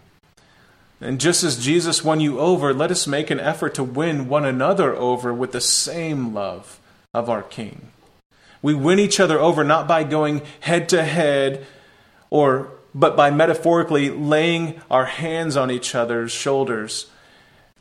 And 1.00 1.20
just 1.20 1.44
as 1.44 1.62
Jesus 1.62 2.02
won 2.02 2.20
you 2.20 2.40
over, 2.40 2.72
let 2.72 2.90
us 2.90 3.06
make 3.06 3.30
an 3.30 3.40
effort 3.40 3.74
to 3.74 3.84
win 3.84 4.28
one 4.28 4.46
another 4.46 4.94
over 4.96 5.34
with 5.34 5.52
the 5.52 5.60
same 5.60 6.32
love 6.32 6.80
of 7.12 7.28
our 7.28 7.42
King. 7.42 7.88
We 8.62 8.72
win 8.72 8.98
each 8.98 9.20
other 9.20 9.38
over 9.38 9.62
not 9.62 9.86
by 9.86 10.04
going 10.04 10.40
head 10.60 10.88
to 10.88 11.04
head 11.04 11.66
or 12.30 12.70
but 12.94 13.16
by 13.16 13.30
metaphorically 13.30 14.08
laying 14.08 14.80
our 14.90 15.04
hands 15.04 15.56
on 15.56 15.70
each 15.70 15.94
other's 15.94 16.30
shoulders, 16.30 17.06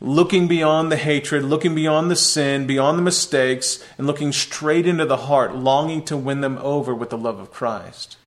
looking 0.04 0.50
beyond 0.50 0.92
the 0.92 0.98
hatred, 0.98 1.44
looking 1.46 1.74
beyond 1.74 2.12
the 2.12 2.16
sin, 2.16 2.68
beyond 2.68 3.00
the 3.00 3.04
mistakes, 3.04 3.84
and 3.98 4.06
looking 4.06 4.34
straight 4.34 4.86
into 4.86 5.06
the 5.06 5.16
heart, 5.16 5.56
longing 5.56 6.04
to 6.04 6.18
win 6.18 6.42
them 6.42 6.58
over 6.58 6.94
with 6.94 7.10
the 7.10 7.18
love 7.18 7.40
of 7.40 7.52
Christ. 7.52 8.18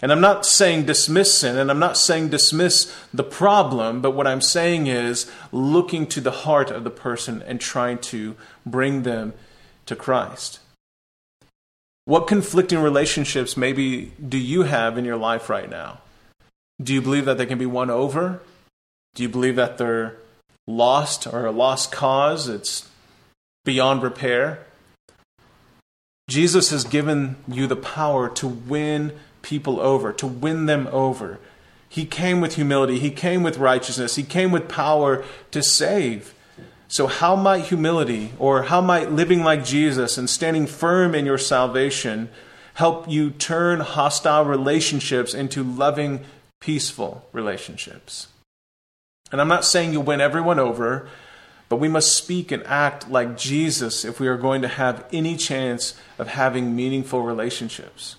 And 0.00 0.10
I'm 0.10 0.22
not 0.22 0.46
saying 0.46 0.86
dismiss 0.86 1.34
sin, 1.34 1.58
and 1.58 1.70
I'm 1.70 1.78
not 1.78 1.98
saying 1.98 2.30
dismiss 2.30 2.90
the 3.12 3.22
problem, 3.22 4.00
but 4.00 4.12
what 4.12 4.26
I'm 4.26 4.40
saying 4.40 4.86
is 4.86 5.30
looking 5.52 6.06
to 6.06 6.22
the 6.22 6.30
heart 6.30 6.70
of 6.70 6.84
the 6.84 6.90
person 6.90 7.42
and 7.42 7.60
trying 7.60 7.98
to 7.98 8.34
bring 8.64 9.02
them 9.02 9.34
to 9.84 9.94
Christ. 9.94 10.60
What 12.06 12.26
conflicting 12.26 12.78
relationships 12.78 13.58
maybe 13.58 14.12
do 14.26 14.38
you 14.38 14.62
have 14.62 14.96
in 14.96 15.04
your 15.04 15.18
life 15.18 15.50
right 15.50 15.68
now? 15.68 16.00
Do 16.82 16.94
you 16.94 17.02
believe 17.02 17.26
that 17.26 17.36
they 17.36 17.44
can 17.44 17.58
be 17.58 17.66
won 17.66 17.90
over? 17.90 18.40
Do 19.14 19.22
you 19.22 19.28
believe 19.28 19.56
that 19.56 19.76
they're 19.76 20.16
lost 20.70 21.26
or 21.26 21.46
a 21.46 21.52
lost 21.52 21.92
cause? 21.92 22.48
It's 22.48 22.88
beyond 23.64 24.02
repair. 24.02 24.66
Jesus 26.28 26.70
has 26.70 26.84
given 26.84 27.36
you 27.48 27.66
the 27.66 27.76
power 27.76 28.28
to 28.30 28.46
win 28.46 29.12
people 29.42 29.80
over, 29.80 30.12
to 30.12 30.26
win 30.26 30.66
them 30.66 30.88
over. 30.92 31.38
He 31.88 32.06
came 32.06 32.40
with 32.40 32.54
humility, 32.54 32.98
He 33.00 33.10
came 33.10 33.42
with 33.42 33.58
righteousness, 33.58 34.14
He 34.14 34.22
came 34.22 34.52
with 34.52 34.68
power 34.68 35.24
to 35.50 35.62
save. 35.62 36.34
So, 36.86 37.06
how 37.06 37.36
might 37.36 37.66
humility 37.66 38.32
or 38.38 38.64
how 38.64 38.80
might 38.80 39.12
living 39.12 39.44
like 39.44 39.64
Jesus 39.64 40.18
and 40.18 40.30
standing 40.30 40.66
firm 40.66 41.14
in 41.14 41.26
your 41.26 41.38
salvation 41.38 42.28
help 42.74 43.08
you 43.08 43.30
turn 43.30 43.80
hostile 43.80 44.44
relationships 44.44 45.34
into 45.34 45.62
loving, 45.62 46.20
peaceful 46.60 47.28
relationships? 47.32 48.28
And 49.32 49.40
I'm 49.40 49.48
not 49.48 49.64
saying 49.64 49.92
you'll 49.92 50.02
win 50.02 50.20
everyone 50.20 50.58
over, 50.58 51.08
but 51.68 51.76
we 51.76 51.88
must 51.88 52.16
speak 52.16 52.50
and 52.50 52.66
act 52.66 53.10
like 53.10 53.36
Jesus 53.36 54.04
if 54.04 54.18
we 54.18 54.28
are 54.28 54.36
going 54.36 54.62
to 54.62 54.68
have 54.68 55.06
any 55.12 55.36
chance 55.36 55.94
of 56.18 56.28
having 56.28 56.74
meaningful 56.74 57.22
relationships 57.22 58.16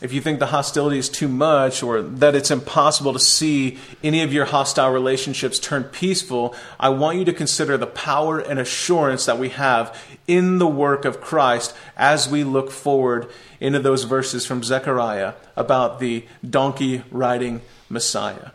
if 0.00 0.12
you 0.12 0.20
think 0.20 0.38
the 0.38 0.46
hostility 0.46 0.98
is 0.98 1.08
too 1.08 1.28
much 1.28 1.82
or 1.82 2.00
that 2.00 2.34
it's 2.34 2.50
impossible 2.50 3.12
to 3.12 3.18
see 3.18 3.78
any 4.02 4.22
of 4.22 4.32
your 4.32 4.46
hostile 4.46 4.90
relationships 4.90 5.58
turn 5.58 5.84
peaceful, 5.84 6.54
I 6.78 6.88
want 6.88 7.18
you 7.18 7.24
to 7.26 7.32
consider 7.32 7.76
the 7.76 7.86
power 7.86 8.38
and 8.38 8.58
assurance 8.58 9.26
that 9.26 9.38
we 9.38 9.50
have 9.50 9.96
in 10.26 10.58
the 10.58 10.66
work 10.66 11.04
of 11.04 11.20
Christ 11.20 11.74
as 11.96 12.28
we 12.28 12.44
look 12.44 12.70
forward 12.70 13.28
into 13.60 13.78
those 13.78 14.04
verses 14.04 14.46
from 14.46 14.62
Zechariah 14.62 15.34
about 15.54 16.00
the 16.00 16.24
donkey 16.48 17.02
riding 17.10 17.60
Messiah. 17.90 18.50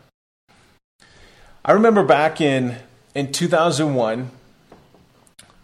I 1.68 1.72
remember 1.72 2.04
back 2.04 2.40
in, 2.40 2.76
in 3.12 3.32
2001 3.32 4.30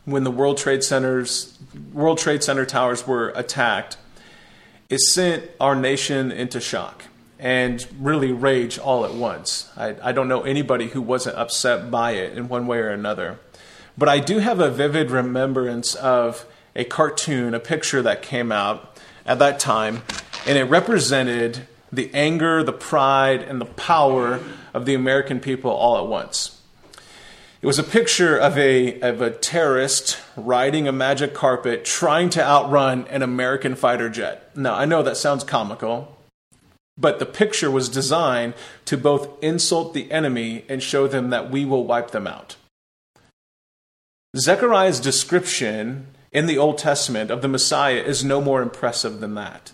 when 0.04 0.24
the 0.24 0.32
World 0.32 0.58
Trade 0.58 0.82
Centers 0.82 1.56
World 1.92 2.18
Trade 2.18 2.42
Center 2.42 2.66
towers 2.66 3.06
were 3.06 3.28
attacked 3.36 3.98
it 4.90 4.98
sent 4.98 5.48
our 5.60 5.76
nation 5.76 6.32
into 6.32 6.58
shock 6.58 7.04
and 7.38 7.86
really 8.00 8.32
rage 8.32 8.80
all 8.80 9.04
at 9.04 9.14
once. 9.14 9.70
I, 9.76 9.94
I, 10.02 10.10
don't 10.10 10.26
know 10.26 10.42
anybody 10.42 10.88
who 10.88 11.00
wasn't 11.00 11.36
upset 11.36 11.88
by 11.88 12.10
it 12.12 12.36
in 12.36 12.48
one 12.48 12.66
way 12.66 12.78
or 12.78 12.90
another. 12.90 13.38
But 13.96 14.08
I 14.08 14.18
do 14.18 14.38
have 14.38 14.58
a 14.58 14.70
vivid 14.70 15.12
remembrance 15.12 15.94
of 15.94 16.44
a 16.74 16.82
cartoon, 16.82 17.54
a 17.54 17.60
picture 17.60 18.02
that 18.02 18.22
came 18.22 18.50
out 18.50 18.98
at 19.24 19.38
that 19.38 19.60
time, 19.60 20.02
and 20.48 20.58
it 20.58 20.64
represented 20.64 21.68
the 21.92 22.10
anger, 22.14 22.62
the 22.62 22.72
pride, 22.72 23.42
and 23.42 23.60
the 23.60 23.66
power 23.66 24.40
of 24.72 24.86
the 24.86 24.94
American 24.94 25.38
people 25.38 25.70
all 25.70 25.98
at 25.98 26.06
once. 26.06 26.58
It 27.60 27.66
was 27.66 27.78
a 27.78 27.84
picture 27.84 28.36
of 28.36 28.58
a, 28.58 28.98
of 29.00 29.20
a 29.20 29.30
terrorist 29.30 30.18
riding 30.36 30.88
a 30.88 30.92
magic 30.92 31.32
carpet 31.32 31.84
trying 31.84 32.28
to 32.30 32.42
outrun 32.42 33.06
an 33.08 33.22
American 33.22 33.76
fighter 33.76 34.08
jet. 34.08 34.50
Now, 34.56 34.74
I 34.74 34.84
know 34.84 35.02
that 35.02 35.16
sounds 35.16 35.44
comical, 35.44 36.18
but 36.98 37.20
the 37.20 37.26
picture 37.26 37.70
was 37.70 37.88
designed 37.88 38.54
to 38.86 38.96
both 38.96 39.28
insult 39.44 39.94
the 39.94 40.10
enemy 40.10 40.64
and 40.68 40.82
show 40.82 41.06
them 41.06 41.30
that 41.30 41.50
we 41.50 41.64
will 41.64 41.84
wipe 41.84 42.10
them 42.10 42.26
out. 42.26 42.56
Zechariah's 44.36 44.98
description 44.98 46.08
in 46.32 46.46
the 46.46 46.58
Old 46.58 46.78
Testament 46.78 47.30
of 47.30 47.42
the 47.42 47.48
Messiah 47.48 48.02
is 48.02 48.24
no 48.24 48.40
more 48.40 48.62
impressive 48.62 49.20
than 49.20 49.34
that. 49.34 49.70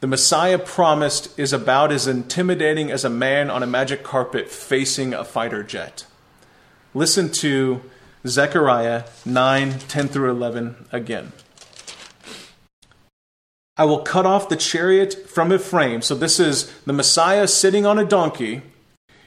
The 0.00 0.06
Messiah 0.06 0.60
promised 0.60 1.36
is 1.36 1.52
about 1.52 1.90
as 1.90 2.06
intimidating 2.06 2.92
as 2.92 3.04
a 3.04 3.10
man 3.10 3.50
on 3.50 3.64
a 3.64 3.66
magic 3.66 4.04
carpet 4.04 4.48
facing 4.48 5.12
a 5.12 5.24
fighter 5.24 5.64
jet. 5.64 6.06
Listen 6.94 7.30
to 7.32 7.82
Zechariah 8.24 9.04
9 9.24 9.78
10 9.78 10.08
through 10.08 10.30
11 10.30 10.86
again. 10.92 11.32
I 13.76 13.84
will 13.86 14.02
cut 14.02 14.24
off 14.24 14.48
the 14.48 14.56
chariot 14.56 15.28
from 15.28 15.52
Ephraim. 15.52 16.02
So 16.02 16.14
this 16.14 16.38
is 16.38 16.72
the 16.84 16.92
Messiah 16.92 17.48
sitting 17.48 17.84
on 17.84 17.98
a 17.98 18.04
donkey. 18.04 18.62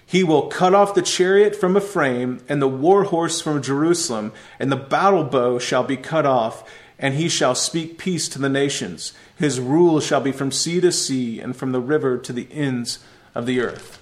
He 0.05 0.23
will 0.23 0.47
cut 0.47 0.73
off 0.73 0.93
the 0.93 1.01
chariot 1.01 1.55
from 1.55 1.77
Ephraim 1.77 2.41
and 2.47 2.61
the 2.61 2.67
war 2.67 3.05
horse 3.05 3.39
from 3.39 3.61
Jerusalem, 3.61 4.33
and 4.59 4.69
the 4.71 4.77
battle 4.77 5.23
bow 5.23 5.57
shall 5.57 5.83
be 5.83 5.95
cut 5.95 6.25
off, 6.25 6.69
and 7.01 7.15
he 7.15 7.27
shall 7.27 7.55
speak 7.55 7.97
peace 7.97 8.29
to 8.29 8.39
the 8.39 8.47
nations. 8.47 9.11
His 9.35 9.59
rule 9.59 9.99
shall 9.99 10.21
be 10.21 10.31
from 10.31 10.51
sea 10.51 10.79
to 10.81 10.91
sea 10.91 11.39
and 11.39 11.55
from 11.55 11.71
the 11.71 11.81
river 11.81 12.17
to 12.19 12.31
the 12.31 12.47
ends 12.51 12.99
of 13.33 13.47
the 13.47 13.59
earth. 13.59 13.99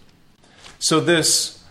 So 0.77 0.99
this 0.99 1.63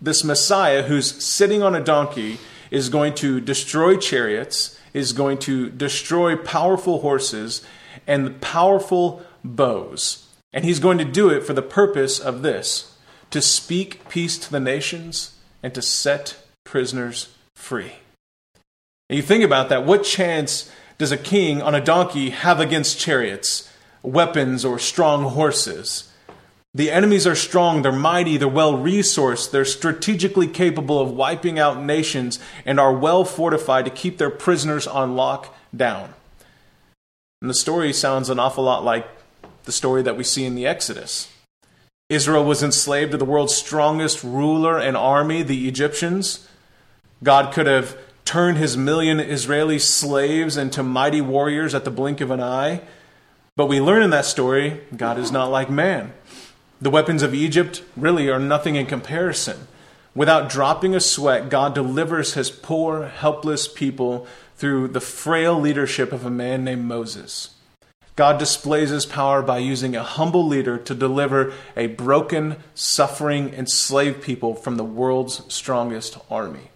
this 0.00 0.22
Messiah 0.22 0.82
who's 0.82 1.24
sitting 1.24 1.62
on 1.62 1.74
a 1.74 1.82
donkey 1.82 2.38
is 2.70 2.88
going 2.90 3.14
to 3.14 3.40
destroy 3.40 3.96
chariots, 3.96 4.78
is 4.92 5.12
going 5.12 5.38
to 5.38 5.70
destroy 5.70 6.36
powerful 6.36 7.00
horses 7.00 7.64
and 8.06 8.40
powerful 8.40 9.22
bows. 9.42 10.26
And 10.52 10.64
he's 10.64 10.78
going 10.78 10.98
to 10.98 11.04
do 11.04 11.30
it 11.30 11.42
for 11.42 11.54
the 11.54 11.62
purpose 11.62 12.20
of 12.20 12.42
this 12.42 12.96
to 13.30 13.40
speak 13.40 14.08
peace 14.08 14.36
to 14.38 14.50
the 14.50 14.60
nations 14.60 15.36
and 15.62 15.74
to 15.74 15.82
set 15.82 16.36
prisoners 16.64 17.34
free. 17.54 17.94
And 19.08 19.16
you 19.16 19.22
think 19.22 19.44
about 19.44 19.68
that, 19.68 19.84
what 19.84 20.04
chance 20.04 20.70
does 20.98 21.12
a 21.12 21.16
king 21.16 21.60
on 21.60 21.74
a 21.74 21.84
donkey 21.84 22.30
have 22.30 22.60
against 22.60 22.98
chariots? 22.98 23.68
weapons 24.04 24.64
or 24.64 24.78
strong 24.78 25.24
horses. 25.24 26.10
The 26.74 26.90
enemies 26.90 27.26
are 27.26 27.36
strong, 27.36 27.82
they're 27.82 27.92
mighty, 27.92 28.36
they're 28.36 28.48
well 28.48 28.74
resourced, 28.74 29.50
they're 29.50 29.64
strategically 29.64 30.48
capable 30.48 31.00
of 31.00 31.12
wiping 31.12 31.58
out 31.58 31.80
nations, 31.80 32.38
and 32.66 32.78
are 32.78 32.92
well 32.92 33.24
fortified 33.24 33.84
to 33.84 33.90
keep 33.90 34.18
their 34.18 34.30
prisoners 34.30 34.86
on 34.86 35.14
lockdown. 35.14 36.10
And 37.40 37.50
the 37.50 37.54
story 37.54 37.92
sounds 37.92 38.28
an 38.28 38.38
awful 38.38 38.64
lot 38.64 38.84
like 38.84 39.06
the 39.64 39.72
story 39.72 40.02
that 40.02 40.16
we 40.16 40.24
see 40.24 40.44
in 40.44 40.54
the 40.54 40.66
Exodus. 40.66 41.30
Israel 42.08 42.44
was 42.44 42.62
enslaved 42.62 43.12
to 43.12 43.18
the 43.18 43.24
world's 43.24 43.54
strongest 43.54 44.22
ruler 44.22 44.78
and 44.78 44.96
army, 44.96 45.42
the 45.42 45.68
Egyptians. 45.68 46.46
God 47.22 47.54
could 47.54 47.66
have 47.66 47.96
turned 48.24 48.58
his 48.58 48.76
million 48.76 49.20
Israeli 49.20 49.78
slaves 49.78 50.56
into 50.56 50.82
mighty 50.82 51.20
warriors 51.20 51.74
at 51.74 51.84
the 51.84 51.90
blink 51.90 52.20
of 52.20 52.30
an 52.30 52.40
eye. 52.40 52.80
But 53.56 53.66
we 53.66 53.80
learn 53.80 54.02
in 54.02 54.10
that 54.10 54.24
story 54.24 54.80
God 54.96 55.18
is 55.18 55.30
not 55.30 55.50
like 55.50 55.70
man. 55.70 56.12
The 56.80 56.90
weapons 56.90 57.22
of 57.22 57.34
Egypt 57.34 57.82
really 57.96 58.28
are 58.28 58.38
nothing 58.40 58.76
in 58.76 58.86
comparison. 58.86 59.68
Without 60.14 60.48
dropping 60.48 60.94
a 60.94 61.00
sweat, 61.00 61.48
God 61.48 61.74
delivers 61.74 62.34
his 62.34 62.50
poor, 62.50 63.06
helpless 63.06 63.66
people 63.66 64.26
through 64.56 64.88
the 64.88 65.00
frail 65.00 65.58
leadership 65.58 66.12
of 66.12 66.24
a 66.24 66.30
man 66.30 66.64
named 66.64 66.84
Moses. 66.84 67.50
God 68.16 68.38
displays 68.38 68.90
his 68.90 69.06
power 69.06 69.42
by 69.42 69.58
using 69.58 69.96
a 69.96 70.04
humble 70.04 70.46
leader 70.46 70.78
to 70.78 70.94
deliver 70.94 71.52
a 71.76 71.88
broken, 71.88 72.56
suffering, 72.74 73.52
enslaved 73.52 74.22
people 74.22 74.54
from 74.54 74.76
the 74.76 74.84
world's 74.84 75.42
strongest 75.52 76.16
army. 76.30 76.70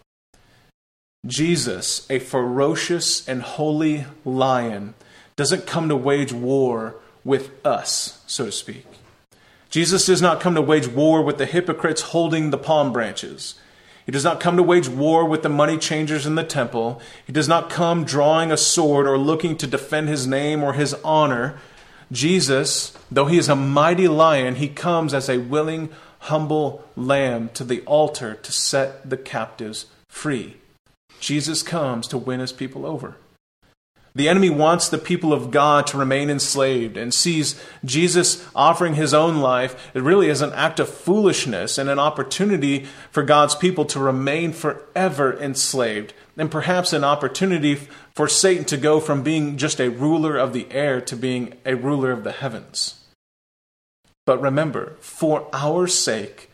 Jesus, 1.27 2.07
a 2.09 2.19
ferocious 2.19 3.27
and 3.29 3.43
holy 3.43 4.05
lion, 4.25 4.95
doesn't 5.37 5.67
come 5.67 5.89
to 5.89 5.97
wage 5.97 6.33
war 6.33 6.97
with 7.25 7.51
us, 7.67 8.23
so 8.27 8.47
to 8.47 8.53
speak. 8.53 8.87
Jesus 9.71 10.07
does 10.07 10.23
not 10.23 10.41
come 10.41 10.55
to 10.55 10.63
wage 10.63 10.89
war 10.89 11.23
with 11.23 11.39
the 11.39 11.47
hypocrites 11.47 12.03
holding 12.03 12.51
the 12.51 12.59
palm 12.59 12.93
branches. 12.93 13.57
He 14.07 14.13
does 14.13 14.25
not 14.25 14.41
come 14.41 14.57
to 14.57 14.63
wage 14.63 14.89
war 14.89 15.25
with 15.27 15.43
the 15.43 15.51
money 15.51 15.77
changers 15.77 16.25
in 16.25 16.35
the 16.35 16.45
temple. 16.45 17.03
He 17.27 17.33
does 17.33 17.49
not 17.49 17.69
come 17.69 18.05
drawing 18.05 18.51
a 18.51 18.57
sword 18.57 19.07
or 19.07 19.19
looking 19.19 19.57
to 19.59 19.67
defend 19.67 20.09
his 20.09 20.27
name 20.27 20.63
or 20.63 20.73
his 20.73 20.95
honor. 21.05 21.59
Jesus, 22.11 22.97
though 23.11 23.27
he 23.27 23.37
is 23.37 23.51
a 23.51 23.57
mighty 23.57 24.09
lion, 24.09 24.55
he 24.55 24.69
comes 24.69 25.13
as 25.13 25.29
a 25.29 25.39
willing, 25.39 25.91
humble 26.21 26.85
lamb 26.97 27.51
to 27.53 27.65
the 27.65 27.83
altar 27.83 28.35
to 28.35 28.53
set 28.53 29.11
the 29.11 29.19
captives 29.19 29.87
free. 30.09 30.58
Jesus 31.21 31.63
comes 31.63 32.07
to 32.09 32.19
win 32.19 32.41
his 32.41 32.53
people 32.53 32.87
over. 32.87 33.17
The 34.15 34.29
enemy 34.29 34.51
wants 34.51 34.89
the 34.89 34.99
people 34.99 35.33
of 35.33 35.53
God 35.53 35.87
to 35.89 35.97
remain 35.97 36.29
enslaved 36.29 36.97
and 36.97 37.15
sees 37.15 37.63
Jesus 37.85 38.45
offering 38.53 38.95
his 38.95 39.15
own 39.15 39.37
life 39.37 39.91
really 39.95 40.29
as 40.29 40.41
an 40.41 40.53
act 40.55 40.81
of 40.81 40.89
foolishness 40.89 41.79
and 41.79 41.89
an 41.89 42.01
opportunity 42.01 42.87
for 43.13 43.23
God's 43.23 43.55
people 43.55 43.85
to 43.85 44.01
remain 44.01 44.53
forever 44.53 45.39
enslaved, 45.39 46.15
and 46.37 46.51
perhaps 46.51 46.93
an 46.93 47.05
opportunity 47.05 47.77
for 48.13 48.27
Satan 48.27 48.65
to 48.65 48.77
go 48.77 48.99
from 48.99 49.23
being 49.23 49.57
just 49.57 49.81
a 49.81 49.91
ruler 49.91 50.37
of 50.37 50.53
the 50.53 50.67
air 50.73 51.01
to 51.03 51.15
being 51.15 51.55
a 51.65 51.77
ruler 51.77 52.11
of 52.11 52.25
the 52.25 52.33
heavens. 52.33 53.05
But 54.27 54.43
remember, 54.43 54.97
for 54.99 55.49
our 55.53 55.87
sake, 55.87 56.51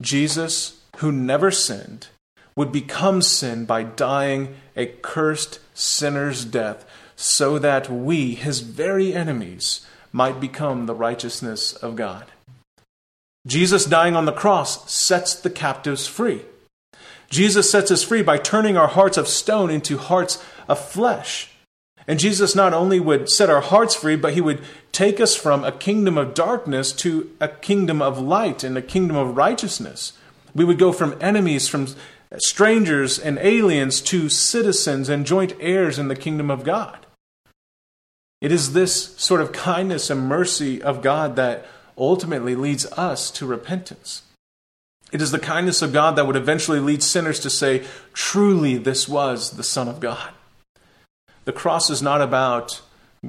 Jesus, 0.00 0.80
who 0.98 1.10
never 1.10 1.50
sinned, 1.50 2.06
would 2.56 2.72
become 2.72 3.22
sin 3.22 3.64
by 3.64 3.82
dying 3.82 4.54
a 4.76 4.86
cursed 4.86 5.60
sinner's 5.74 6.44
death 6.44 6.84
so 7.16 7.58
that 7.58 7.90
we, 7.90 8.34
his 8.34 8.60
very 8.60 9.12
enemies, 9.14 9.86
might 10.12 10.40
become 10.40 10.86
the 10.86 10.94
righteousness 10.94 11.72
of 11.74 11.96
God. 11.96 12.26
Jesus 13.46 13.84
dying 13.84 14.16
on 14.16 14.24
the 14.24 14.32
cross 14.32 14.90
sets 14.90 15.34
the 15.34 15.50
captives 15.50 16.06
free. 16.06 16.42
Jesus 17.30 17.70
sets 17.70 17.90
us 17.90 18.02
free 18.02 18.22
by 18.22 18.38
turning 18.38 18.76
our 18.76 18.88
hearts 18.88 19.16
of 19.16 19.28
stone 19.28 19.70
into 19.70 19.98
hearts 19.98 20.42
of 20.68 20.78
flesh. 20.78 21.50
And 22.06 22.18
Jesus 22.18 22.54
not 22.54 22.74
only 22.74 22.98
would 22.98 23.28
set 23.30 23.50
our 23.50 23.60
hearts 23.60 23.94
free, 23.94 24.16
but 24.16 24.34
he 24.34 24.40
would 24.40 24.62
take 24.90 25.20
us 25.20 25.36
from 25.36 25.62
a 25.62 25.72
kingdom 25.72 26.18
of 26.18 26.34
darkness 26.34 26.92
to 26.92 27.30
a 27.40 27.48
kingdom 27.48 28.02
of 28.02 28.18
light 28.20 28.64
and 28.64 28.76
a 28.76 28.82
kingdom 28.82 29.16
of 29.16 29.36
righteousness. 29.36 30.14
We 30.54 30.64
would 30.64 30.78
go 30.78 30.90
from 30.92 31.16
enemies, 31.20 31.68
from 31.68 31.86
strangers 32.38 33.18
and 33.18 33.38
aliens 33.38 34.00
to 34.02 34.28
citizens 34.28 35.08
and 35.08 35.26
joint 35.26 35.54
heirs 35.58 35.98
in 35.98 36.08
the 36.08 36.16
kingdom 36.16 36.50
of 36.50 36.64
God. 36.64 37.06
It 38.40 38.52
is 38.52 38.72
this 38.72 39.16
sort 39.16 39.40
of 39.40 39.52
kindness 39.52 40.10
and 40.10 40.28
mercy 40.28 40.82
of 40.82 41.02
God 41.02 41.36
that 41.36 41.66
ultimately 41.98 42.54
leads 42.54 42.86
us 42.92 43.30
to 43.32 43.46
repentance. 43.46 44.22
It 45.12 45.20
is 45.20 45.32
the 45.32 45.38
kindness 45.38 45.82
of 45.82 45.92
God 45.92 46.16
that 46.16 46.26
would 46.26 46.36
eventually 46.36 46.78
lead 46.78 47.02
sinners 47.02 47.40
to 47.40 47.50
say, 47.50 47.84
truly, 48.12 48.78
this 48.78 49.08
was 49.08 49.52
the 49.52 49.64
Son 49.64 49.88
of 49.88 50.00
God. 50.00 50.30
The 51.44 51.52
cross 51.52 51.90
is 51.90 52.00
not 52.00 52.22
about 52.22 52.80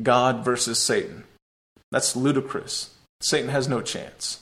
God 0.02 0.46
versus 0.46 0.78
Satan. 0.80 1.24
That's 1.92 2.16
ludicrous. 2.16 2.96
Satan 3.20 3.50
has 3.50 3.68
no 3.68 3.82
chance. 3.82 4.41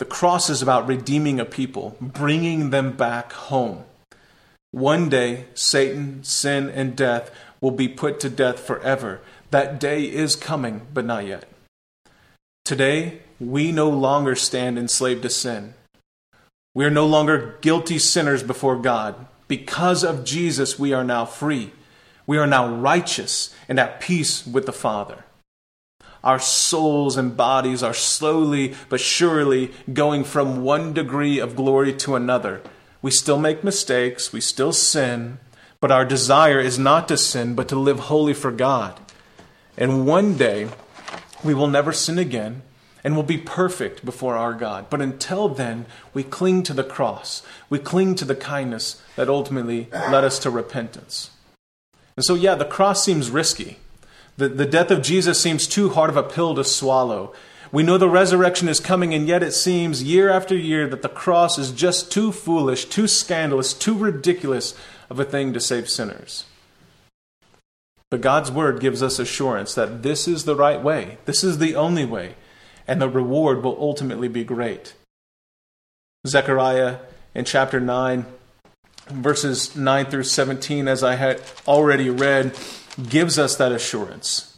The 0.00 0.06
cross 0.06 0.48
is 0.48 0.62
about 0.62 0.88
redeeming 0.88 1.38
a 1.38 1.44
people, 1.44 1.94
bringing 2.00 2.70
them 2.70 2.92
back 2.92 3.34
home. 3.34 3.84
One 4.70 5.10
day, 5.10 5.44
Satan, 5.52 6.24
sin, 6.24 6.70
and 6.70 6.96
death 6.96 7.30
will 7.60 7.70
be 7.70 7.86
put 7.86 8.18
to 8.20 8.30
death 8.30 8.60
forever. 8.60 9.20
That 9.50 9.78
day 9.78 10.04
is 10.04 10.36
coming, 10.36 10.86
but 10.94 11.04
not 11.04 11.26
yet. 11.26 11.44
Today, 12.64 13.20
we 13.38 13.72
no 13.72 13.90
longer 13.90 14.34
stand 14.34 14.78
enslaved 14.78 15.20
to 15.20 15.28
sin. 15.28 15.74
We 16.74 16.86
are 16.86 16.90
no 16.90 17.06
longer 17.06 17.58
guilty 17.60 17.98
sinners 17.98 18.42
before 18.42 18.76
God. 18.76 19.26
Because 19.48 20.02
of 20.02 20.24
Jesus, 20.24 20.78
we 20.78 20.94
are 20.94 21.04
now 21.04 21.26
free. 21.26 21.72
We 22.26 22.38
are 22.38 22.46
now 22.46 22.74
righteous 22.74 23.54
and 23.68 23.78
at 23.78 24.00
peace 24.00 24.46
with 24.46 24.64
the 24.64 24.72
Father. 24.72 25.24
Our 26.22 26.38
souls 26.38 27.16
and 27.16 27.36
bodies 27.36 27.82
are 27.82 27.94
slowly 27.94 28.74
but 28.88 29.00
surely 29.00 29.72
going 29.92 30.24
from 30.24 30.62
one 30.62 30.92
degree 30.92 31.38
of 31.38 31.56
glory 31.56 31.92
to 31.94 32.14
another. 32.14 32.60
We 33.02 33.10
still 33.10 33.38
make 33.38 33.64
mistakes, 33.64 34.32
we 34.32 34.40
still 34.40 34.72
sin, 34.72 35.38
but 35.80 35.90
our 35.90 36.04
desire 36.04 36.60
is 36.60 36.78
not 36.78 37.08
to 37.08 37.16
sin, 37.16 37.54
but 37.54 37.68
to 37.68 37.76
live 37.76 37.98
holy 38.00 38.34
for 38.34 38.50
God. 38.50 39.00
And 39.78 40.06
one 40.06 40.36
day, 40.36 40.68
we 41.42 41.54
will 41.54 41.68
never 41.68 41.92
sin 41.92 42.18
again 42.18 42.62
and 43.02 43.16
will 43.16 43.22
be 43.22 43.38
perfect 43.38 44.04
before 44.04 44.36
our 44.36 44.52
God. 44.52 44.90
But 44.90 45.00
until 45.00 45.48
then, 45.48 45.86
we 46.12 46.22
cling 46.22 46.62
to 46.64 46.74
the 46.74 46.84
cross. 46.84 47.42
We 47.70 47.78
cling 47.78 48.14
to 48.16 48.26
the 48.26 48.34
kindness 48.34 49.02
that 49.16 49.30
ultimately 49.30 49.88
led 49.90 50.24
us 50.24 50.38
to 50.40 50.50
repentance. 50.50 51.30
And 52.16 52.24
so, 52.24 52.34
yeah, 52.34 52.54
the 52.54 52.66
cross 52.66 53.02
seems 53.02 53.30
risky. 53.30 53.78
The, 54.40 54.48
the 54.48 54.64
death 54.64 54.90
of 54.90 55.02
Jesus 55.02 55.38
seems 55.38 55.66
too 55.66 55.90
hard 55.90 56.08
of 56.08 56.16
a 56.16 56.22
pill 56.22 56.54
to 56.54 56.64
swallow. 56.64 57.34
We 57.70 57.82
know 57.82 57.98
the 57.98 58.08
resurrection 58.08 58.70
is 58.70 58.80
coming, 58.80 59.12
and 59.12 59.28
yet 59.28 59.42
it 59.42 59.52
seems 59.52 60.02
year 60.02 60.30
after 60.30 60.56
year 60.56 60.88
that 60.88 61.02
the 61.02 61.10
cross 61.10 61.58
is 61.58 61.70
just 61.70 62.10
too 62.10 62.32
foolish, 62.32 62.86
too 62.86 63.06
scandalous, 63.06 63.74
too 63.74 63.94
ridiculous 63.94 64.74
of 65.10 65.20
a 65.20 65.26
thing 65.26 65.52
to 65.52 65.60
save 65.60 65.90
sinners. 65.90 66.46
But 68.10 68.22
God's 68.22 68.50
word 68.50 68.80
gives 68.80 69.02
us 69.02 69.18
assurance 69.18 69.74
that 69.74 70.02
this 70.02 70.26
is 70.26 70.46
the 70.46 70.56
right 70.56 70.82
way, 70.82 71.18
this 71.26 71.44
is 71.44 71.58
the 71.58 71.76
only 71.76 72.06
way, 72.06 72.34
and 72.88 72.98
the 72.98 73.10
reward 73.10 73.62
will 73.62 73.76
ultimately 73.78 74.28
be 74.28 74.42
great. 74.42 74.94
Zechariah 76.26 77.00
in 77.34 77.44
chapter 77.44 77.78
9, 77.78 78.24
verses 79.10 79.76
9 79.76 80.06
through 80.06 80.22
17, 80.22 80.88
as 80.88 81.04
I 81.04 81.16
had 81.16 81.42
already 81.68 82.08
read, 82.08 82.56
gives 83.08 83.38
us 83.38 83.56
that 83.56 83.72
assurance. 83.72 84.56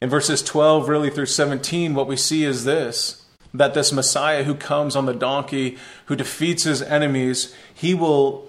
In 0.00 0.10
verses 0.10 0.42
12 0.42 0.88
really 0.88 1.10
through 1.10 1.26
17, 1.26 1.94
what 1.94 2.06
we 2.06 2.16
see 2.16 2.44
is 2.44 2.64
this 2.64 3.20
that 3.54 3.72
this 3.72 3.92
Messiah 3.92 4.42
who 4.42 4.54
comes 4.54 4.96
on 4.96 5.06
the 5.06 5.14
donkey, 5.14 5.78
who 6.06 6.16
defeats 6.16 6.64
his 6.64 6.82
enemies, 6.82 7.54
he 7.72 7.94
will 7.94 8.48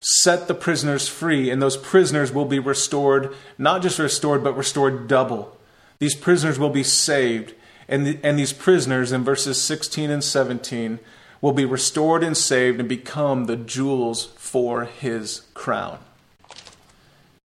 set 0.00 0.46
the 0.46 0.54
prisoners 0.54 1.08
free, 1.08 1.50
and 1.50 1.60
those 1.60 1.76
prisoners 1.76 2.30
will 2.30 2.44
be 2.44 2.60
restored, 2.60 3.34
not 3.58 3.82
just 3.82 3.98
restored, 3.98 4.44
but 4.44 4.56
restored 4.56 5.08
double. 5.08 5.58
These 5.98 6.14
prisoners 6.14 6.56
will 6.56 6.70
be 6.70 6.84
saved, 6.84 7.54
and, 7.88 8.06
the, 8.06 8.18
and 8.22 8.38
these 8.38 8.52
prisoners 8.52 9.10
in 9.10 9.24
verses 9.24 9.60
16 9.60 10.08
and 10.08 10.22
17 10.22 11.00
will 11.40 11.52
be 11.52 11.64
restored 11.64 12.22
and 12.22 12.36
saved 12.36 12.78
and 12.78 12.88
become 12.88 13.46
the 13.46 13.56
jewels 13.56 14.26
for 14.36 14.84
his 14.84 15.42
crown. 15.54 15.98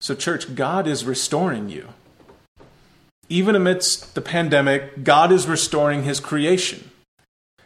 So, 0.05 0.15
church, 0.15 0.55
God 0.55 0.87
is 0.87 1.07
restoring 1.07 1.71
you. 1.71 1.89
Even 3.31 3.57
amidst 3.57 4.15
the 4.15 4.21
pandemic, 4.21 5.03
God 5.03 5.33
is 5.33 5.47
restoring 5.47 6.03
his 6.03 6.21
creation. 6.21 6.91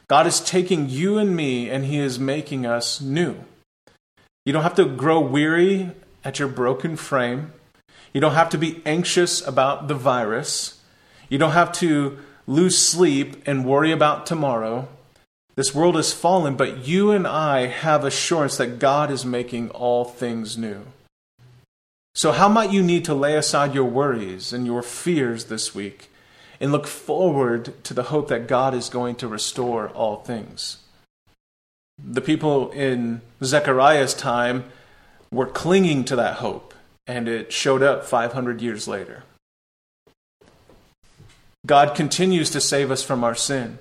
God 0.06 0.24
is 0.24 0.38
taking 0.38 0.88
you 0.88 1.18
and 1.18 1.34
me 1.34 1.68
and 1.68 1.84
he 1.84 1.98
is 1.98 2.20
making 2.20 2.64
us 2.64 3.00
new. 3.00 3.38
You 4.46 4.52
don't 4.52 4.62
have 4.62 4.76
to 4.76 4.84
grow 4.84 5.18
weary 5.18 5.90
at 6.24 6.38
your 6.38 6.46
broken 6.46 6.94
frame. 6.94 7.52
You 8.12 8.20
don't 8.20 8.34
have 8.34 8.50
to 8.50 8.56
be 8.56 8.82
anxious 8.86 9.44
about 9.44 9.88
the 9.88 9.96
virus. 9.96 10.80
You 11.28 11.38
don't 11.38 11.58
have 11.58 11.72
to 11.80 12.18
lose 12.46 12.78
sleep 12.78 13.42
and 13.46 13.66
worry 13.66 13.90
about 13.90 14.26
tomorrow. 14.26 14.86
This 15.56 15.74
world 15.74 15.96
is 15.96 16.12
fallen, 16.12 16.54
but 16.54 16.86
you 16.86 17.10
and 17.10 17.26
I 17.26 17.66
have 17.66 18.04
assurance 18.04 18.58
that 18.58 18.78
God 18.78 19.10
is 19.10 19.24
making 19.24 19.70
all 19.70 20.04
things 20.04 20.56
new. 20.56 20.84
So, 22.18 22.32
how 22.32 22.48
might 22.48 22.72
you 22.72 22.82
need 22.82 23.04
to 23.04 23.14
lay 23.14 23.36
aside 23.36 23.74
your 23.74 23.84
worries 23.84 24.52
and 24.52 24.66
your 24.66 24.82
fears 24.82 25.44
this 25.44 25.72
week 25.72 26.10
and 26.58 26.72
look 26.72 26.88
forward 26.88 27.84
to 27.84 27.94
the 27.94 28.02
hope 28.02 28.26
that 28.26 28.48
God 28.48 28.74
is 28.74 28.88
going 28.88 29.14
to 29.16 29.28
restore 29.28 29.90
all 29.90 30.16
things? 30.16 30.78
The 31.96 32.20
people 32.20 32.72
in 32.72 33.20
Zechariah's 33.44 34.14
time 34.14 34.64
were 35.30 35.46
clinging 35.46 36.02
to 36.06 36.16
that 36.16 36.38
hope, 36.38 36.74
and 37.06 37.28
it 37.28 37.52
showed 37.52 37.84
up 37.84 38.04
500 38.04 38.60
years 38.60 38.88
later. 38.88 39.22
God 41.66 41.94
continues 41.94 42.50
to 42.50 42.60
save 42.60 42.90
us 42.90 43.04
from 43.04 43.22
our 43.22 43.36
sin. 43.36 43.78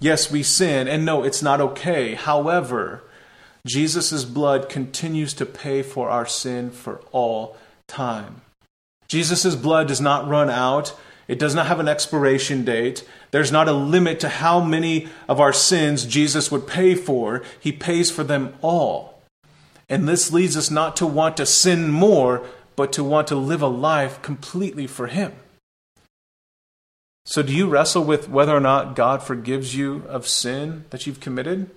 Yes, 0.00 0.28
we 0.28 0.42
sin, 0.42 0.88
and 0.88 1.04
no, 1.04 1.22
it's 1.22 1.40
not 1.40 1.60
okay. 1.60 2.14
However, 2.14 3.04
Jesus' 3.66 4.24
blood 4.24 4.68
continues 4.68 5.34
to 5.34 5.46
pay 5.46 5.82
for 5.82 6.08
our 6.08 6.26
sin 6.26 6.70
for 6.70 7.02
all 7.12 7.56
time. 7.90 8.40
Jesus' 9.08 9.56
blood 9.56 9.88
does 9.88 10.00
not 10.00 10.28
run 10.28 10.48
out. 10.48 10.96
It 11.28 11.38
does 11.38 11.54
not 11.54 11.66
have 11.66 11.80
an 11.80 11.88
expiration 11.88 12.64
date. 12.64 13.06
There's 13.30 13.52
not 13.52 13.68
a 13.68 13.72
limit 13.72 14.20
to 14.20 14.28
how 14.28 14.60
many 14.60 15.08
of 15.28 15.40
our 15.40 15.52
sins 15.52 16.06
Jesus 16.06 16.50
would 16.50 16.66
pay 16.66 16.94
for. 16.94 17.42
He 17.58 17.72
pays 17.72 18.10
for 18.10 18.24
them 18.24 18.54
all. 18.62 19.20
And 19.88 20.08
this 20.08 20.32
leads 20.32 20.56
us 20.56 20.70
not 20.70 20.96
to 20.96 21.06
want 21.06 21.36
to 21.36 21.46
sin 21.46 21.90
more, 21.90 22.46
but 22.76 22.92
to 22.92 23.04
want 23.04 23.26
to 23.28 23.34
live 23.34 23.62
a 23.62 23.66
life 23.68 24.22
completely 24.22 24.86
for 24.86 25.08
Him. 25.08 25.32
So, 27.24 27.42
do 27.42 27.52
you 27.52 27.68
wrestle 27.68 28.04
with 28.04 28.28
whether 28.28 28.56
or 28.56 28.60
not 28.60 28.96
God 28.96 29.22
forgives 29.22 29.76
you 29.76 30.04
of 30.08 30.26
sin 30.26 30.84
that 30.90 31.06
you've 31.06 31.20
committed? 31.20 31.70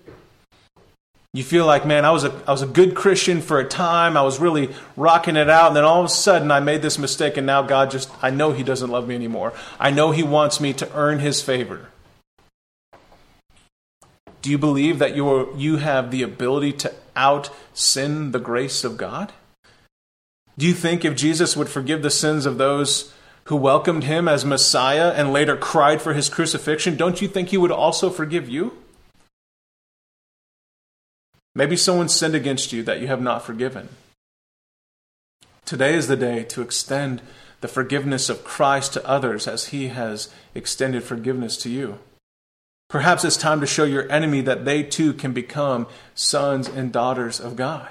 You 1.33 1.43
feel 1.43 1.65
like, 1.65 1.83
man, 1.83 2.05
I 2.05 2.11
was, 2.11 2.25
a, 2.25 2.43
I 2.45 2.51
was 2.51 2.61
a 2.61 2.67
good 2.67 2.93
Christian 2.93 3.41
for 3.41 3.59
a 3.59 3.67
time. 3.67 4.15
I 4.15 4.21
was 4.21 4.39
really 4.39 4.69
rocking 4.95 5.35
it 5.35 5.49
out. 5.49 5.69
And 5.69 5.75
then 5.75 5.83
all 5.83 5.99
of 5.99 6.05
a 6.05 6.09
sudden 6.09 6.51
I 6.51 6.59
made 6.59 6.83
this 6.83 6.99
mistake, 6.99 7.37
and 7.37 7.47
now 7.47 7.63
God 7.63 7.89
just, 7.89 8.11
I 8.21 8.29
know 8.29 8.51
He 8.51 8.61
doesn't 8.61 8.91
love 8.91 9.07
me 9.07 9.15
anymore. 9.15 9.51
I 9.79 9.89
know 9.89 10.11
He 10.11 10.21
wants 10.21 10.61
me 10.61 10.73
to 10.73 10.93
earn 10.93 11.19
His 11.19 11.41
favor. 11.41 11.89
Do 14.43 14.51
you 14.51 14.57
believe 14.57 14.99
that 14.99 15.15
you 15.15 15.55
you 15.55 15.77
have 15.77 16.11
the 16.11 16.21
ability 16.21 16.73
to 16.73 16.93
out 17.15 17.49
sin 17.73 18.31
the 18.31 18.39
grace 18.39 18.83
of 18.83 18.97
God? 18.97 19.31
Do 20.57 20.67
you 20.67 20.73
think 20.73 21.03
if 21.03 21.15
Jesus 21.15 21.55
would 21.55 21.69
forgive 21.69 22.03
the 22.03 22.09
sins 22.09 22.45
of 22.45 22.57
those 22.57 23.13
who 23.45 23.55
welcomed 23.55 24.03
him 24.03 24.27
as 24.27 24.45
Messiah 24.45 25.13
and 25.15 25.33
later 25.33 25.55
cried 25.55 26.01
for 26.01 26.13
his 26.13 26.29
crucifixion, 26.29 26.97
don't 26.97 27.21
you 27.21 27.27
think 27.27 27.49
he 27.49 27.57
would 27.57 27.71
also 27.71 28.09
forgive 28.09 28.47
you? 28.49 28.82
Maybe 31.55 31.77
someone 31.77 32.09
sinned 32.09 32.35
against 32.35 32.73
you 32.73 32.83
that 32.83 32.99
you 32.99 33.07
have 33.07 33.21
not 33.21 33.45
forgiven. 33.45 33.89
Today 35.65 35.93
is 35.93 36.07
the 36.07 36.17
day 36.17 36.43
to 36.45 36.61
extend 36.61 37.21
the 37.61 37.67
forgiveness 37.67 38.27
of 38.27 38.43
Christ 38.43 38.93
to 38.93 39.07
others 39.07 39.47
as 39.47 39.67
he 39.67 39.87
has 39.87 40.29
extended 40.53 41.03
forgiveness 41.03 41.55
to 41.57 41.69
you. 41.69 41.99
Perhaps 42.89 43.23
it's 43.23 43.37
time 43.37 43.61
to 43.61 43.65
show 43.67 43.85
your 43.85 44.11
enemy 44.11 44.41
that 44.41 44.65
they 44.65 44.83
too 44.83 45.13
can 45.13 45.31
become 45.31 45.87
sons 46.13 46.67
and 46.67 46.91
daughters 46.91 47.39
of 47.39 47.55
God. 47.55 47.89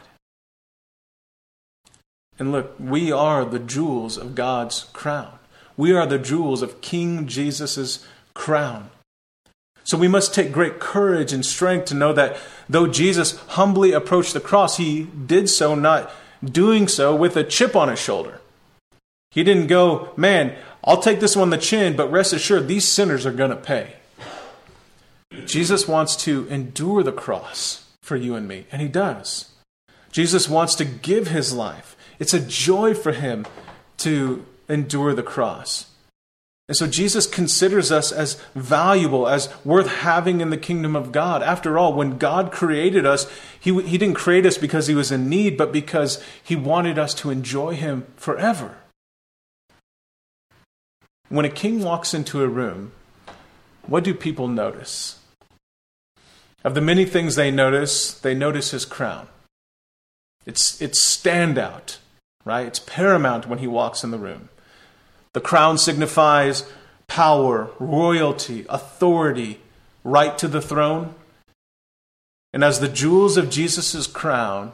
And 2.39 2.53
look, 2.53 2.75
we 2.79 3.11
are 3.11 3.45
the 3.45 3.59
jewels 3.59 4.17
of 4.17 4.35
God's 4.35 4.85
crown. 4.93 5.39
We 5.77 5.93
are 5.93 6.07
the 6.07 6.19
jewels 6.19 6.63
of 6.63 6.81
King 6.81 7.27
Jesus' 7.27 8.07
crown. 8.35 8.91
So 9.85 9.99
we 9.99 10.09
must 10.09 10.35
take 10.35 10.53
great 10.53 10.79
courage 10.79 11.33
and 11.33 11.45
strength 11.45 11.87
to 11.87 11.95
know 11.95 12.13
that 12.13 12.37
though 12.69 12.87
Jesus 12.87 13.37
humbly 13.49 13.93
approached 13.93 14.35
the 14.35 14.41
cross, 14.41 14.77
he 14.77 15.05
did 15.05 15.49
so 15.49 15.75
not 15.75 16.11
doing 16.45 16.89
so 16.89 17.15
with 17.15 17.37
a 17.37 17.45
chip 17.45 17.75
on 17.75 17.89
his 17.89 17.99
shoulder. 17.99 18.41
He 19.31 19.43
didn't 19.43 19.69
go, 19.69 20.13
man, 20.17 20.57
I'll 20.85 21.01
take 21.01 21.21
this 21.21 21.37
one 21.37 21.45
on 21.45 21.51
the 21.51 21.59
chin, 21.59 21.97
but 21.97 22.11
rest 22.11 22.33
assured, 22.33 22.69
these 22.69 22.87
sinners 22.87 23.25
are 23.25 23.33
going 23.33 23.51
to 23.51 23.57
pay. 23.57 23.95
Jesus 25.47 25.89
wants 25.89 26.15
to 26.17 26.47
endure 26.49 27.03
the 27.03 27.13
cross 27.13 27.89
for 28.03 28.17
you 28.17 28.35
and 28.35 28.47
me, 28.47 28.67
and 28.71 28.83
he 28.83 28.89
does. 28.89 29.51
Jesus 30.11 30.49
wants 30.49 30.75
to 30.75 30.85
give 30.85 31.29
his 31.29 31.55
life. 31.55 31.97
It's 32.19 32.35
a 32.35 32.41
joy 32.41 32.93
for 32.95 33.13
him 33.13 33.47
to 33.99 34.45
endure 34.69 35.15
the 35.15 35.23
cross. 35.23 35.87
And 36.73 36.77
so 36.79 36.87
Jesus 36.87 37.27
considers 37.27 37.93
us 37.93 38.11
as 38.13 38.41
valuable, 38.55 39.29
as 39.29 39.53
worth 39.63 39.89
having 39.89 40.41
in 40.41 40.49
the 40.49 40.57
kingdom 40.57 40.97
of 40.97 41.13
God. 41.13 41.43
After 41.43 41.77
all, 41.77 41.93
when 41.93 42.17
God 42.17 42.51
created 42.51 43.05
us, 43.05 43.31
he, 43.61 43.79
he 43.83 43.99
didn't 43.99 44.17
create 44.17 44.47
us 44.47 44.57
because 44.57 44.87
He 44.87 44.95
was 44.95 45.13
in 45.13 45.29
need, 45.29 45.59
but 45.59 45.71
because 45.71 46.25
He 46.43 46.57
wanted 46.57 46.99
us 46.99 47.13
to 47.17 47.29
enjoy 47.29 47.75
Him 47.75 48.07
forever. 48.17 48.79
When 51.29 51.45
a 51.45 51.51
king 51.51 51.83
walks 51.83 52.15
into 52.15 52.43
a 52.43 52.49
room, 52.49 52.93
what 53.87 54.03
do 54.03 54.15
people 54.15 54.49
notice? 54.49 55.19
Of 56.65 56.73
the 56.73 56.81
many 56.81 57.05
things 57.05 57.35
they 57.35 57.51
notice, 57.51 58.15
they 58.15 58.35
notice 58.35 58.71
his 58.71 58.87
crown. 58.87 59.29
It's, 60.47 60.81
it's 60.81 60.99
standout, 60.99 61.99
right? 62.47 62.67
It's 62.67 62.79
paramount 62.79 63.47
when 63.47 63.59
he 63.59 63.67
walks 63.67 64.03
in 64.03 64.11
the 64.11 64.17
room. 64.17 64.49
The 65.35 65.41
crown 65.41 65.79
signifies 65.79 66.71
power, 67.07 67.71
royalty, 67.79 68.67
authority, 68.69 69.61
right 70.05 70.37
to 70.39 70.49
the 70.49 70.61
throne. 70.61 71.15
And 72.53 72.63
as 72.63 72.81
the 72.81 72.89
jewels 72.89 73.37
of 73.37 73.51
Jesus' 73.51 74.07
crown, 74.07 74.73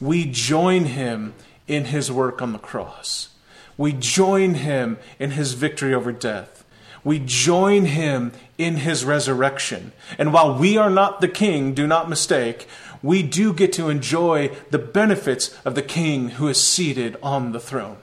we 0.00 0.24
join 0.24 0.86
him 0.86 1.34
in 1.68 1.86
his 1.86 2.10
work 2.10 2.42
on 2.42 2.52
the 2.52 2.58
cross. 2.58 3.28
We 3.76 3.92
join 3.92 4.54
him 4.54 4.98
in 5.18 5.32
his 5.32 5.52
victory 5.52 5.94
over 5.94 6.12
death. 6.12 6.64
We 7.04 7.20
join 7.20 7.84
him 7.84 8.32
in 8.58 8.78
his 8.78 9.04
resurrection. 9.04 9.92
And 10.18 10.32
while 10.32 10.58
we 10.58 10.76
are 10.76 10.90
not 10.90 11.20
the 11.20 11.28
king, 11.28 11.74
do 11.74 11.86
not 11.86 12.08
mistake, 12.08 12.66
we 13.02 13.22
do 13.22 13.52
get 13.52 13.72
to 13.74 13.88
enjoy 13.88 14.50
the 14.70 14.78
benefits 14.78 15.56
of 15.64 15.76
the 15.76 15.82
king 15.82 16.30
who 16.30 16.48
is 16.48 16.60
seated 16.60 17.16
on 17.22 17.52
the 17.52 17.60
throne. 17.60 17.98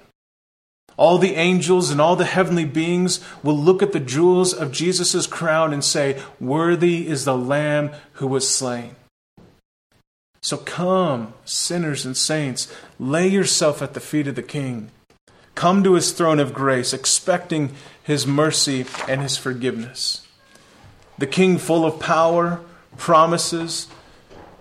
All 0.96 1.18
the 1.18 1.36
angels 1.36 1.90
and 1.90 2.00
all 2.00 2.16
the 2.16 2.26
heavenly 2.26 2.66
beings 2.66 3.20
will 3.42 3.58
look 3.58 3.82
at 3.82 3.94
the 3.94 4.00
jewels 4.00 4.54
of 4.54 4.72
Jesus' 4.72 5.26
crown 5.28 5.74
and 5.74 5.84
say, 5.84 6.22
Worthy 6.40 7.08
is 7.08 7.26
the 7.26 7.38
Lamb 7.38 7.92
who 8.14 8.28
was 8.28 8.48
slain. 8.48 8.96
So 10.42 10.58
come, 10.58 11.34
sinners 11.46 12.06
and 12.06 12.18
saints, 12.18 12.72
lay 13.00 13.28
yourself 13.28 13.82
at 13.82 13.94
the 13.94 14.00
feet 14.00 14.28
of 14.28 14.36
the 14.36 14.44
King. 14.44 14.92
Come 15.56 15.84
to 15.84 15.94
his 15.94 16.12
throne 16.12 16.40
of 16.40 16.54
grace, 16.54 16.94
expecting 16.94 17.74
his 18.04 18.28
mercy 18.28 18.86
and 19.08 19.22
his 19.22 19.38
forgiveness. 19.38 20.28
The 21.18 21.28
King, 21.28 21.58
full 21.58 21.86
of 21.86 22.00
power, 22.00 22.60
promises, 22.98 23.88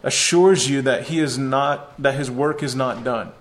assures 0.03 0.69
you 0.69 0.83
that 0.83 1.05
he 1.05 1.19
is 1.19 1.37
not 1.37 2.01
that 2.01 2.15
his 2.15 2.31
work 2.31 2.63
is 2.63 2.75
not 2.75 3.05
done. 3.05 3.33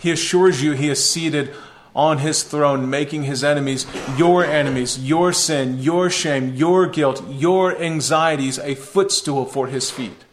He 0.00 0.10
assures 0.10 0.62
you 0.62 0.72
he 0.72 0.88
is 0.88 1.08
seated 1.08 1.54
on 1.94 2.18
his 2.18 2.42
throne, 2.42 2.90
making 2.90 3.24
his 3.24 3.44
enemies 3.44 3.86
your 4.16 4.44
enemies, 4.44 4.98
your 4.98 5.32
sin, 5.32 5.78
your 5.78 6.10
shame, 6.10 6.54
your 6.54 6.86
guilt, 6.86 7.22
your 7.28 7.80
anxieties 7.80 8.58
a 8.58 8.74
footstool 8.74 9.44
for 9.44 9.68
his 9.68 9.90
feet. 9.90 10.24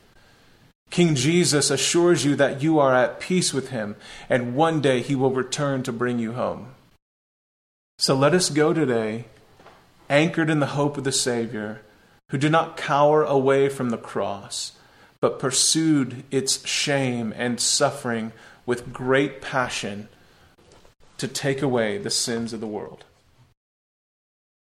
King 0.89 1.15
Jesus 1.15 1.69
assures 1.69 2.25
you 2.25 2.35
that 2.35 2.61
you 2.61 2.79
are 2.79 2.93
at 2.93 3.19
peace 3.19 3.53
with 3.53 3.69
him, 3.69 3.95
and 4.29 4.55
one 4.55 4.81
day 4.81 5.01
he 5.01 5.15
will 5.15 5.31
return 5.31 5.83
to 5.83 5.93
bring 5.93 6.19
you 6.19 6.33
home. 6.33 6.73
So 7.97 8.15
let 8.15 8.33
us 8.33 8.49
go 8.49 8.73
today, 8.73 9.25
anchored 10.09 10.49
in 10.49 10.59
the 10.59 10.65
hope 10.67 10.97
of 10.97 11.05
the 11.05 11.11
Savior, 11.11 11.81
who 12.29 12.37
did 12.37 12.51
not 12.51 12.75
cower 12.75 13.23
away 13.23 13.69
from 13.69 13.89
the 13.89 13.97
cross, 13.97 14.73
but 15.21 15.39
pursued 15.39 16.23
its 16.31 16.65
shame 16.67 17.33
and 17.37 17.61
suffering 17.61 18.33
with 18.65 18.91
great 18.91 19.41
passion 19.41 20.09
to 21.21 21.27
take 21.27 21.61
away 21.61 21.99
the 21.99 22.09
sins 22.09 22.51
of 22.51 22.61
the 22.61 22.65
world. 22.65 23.05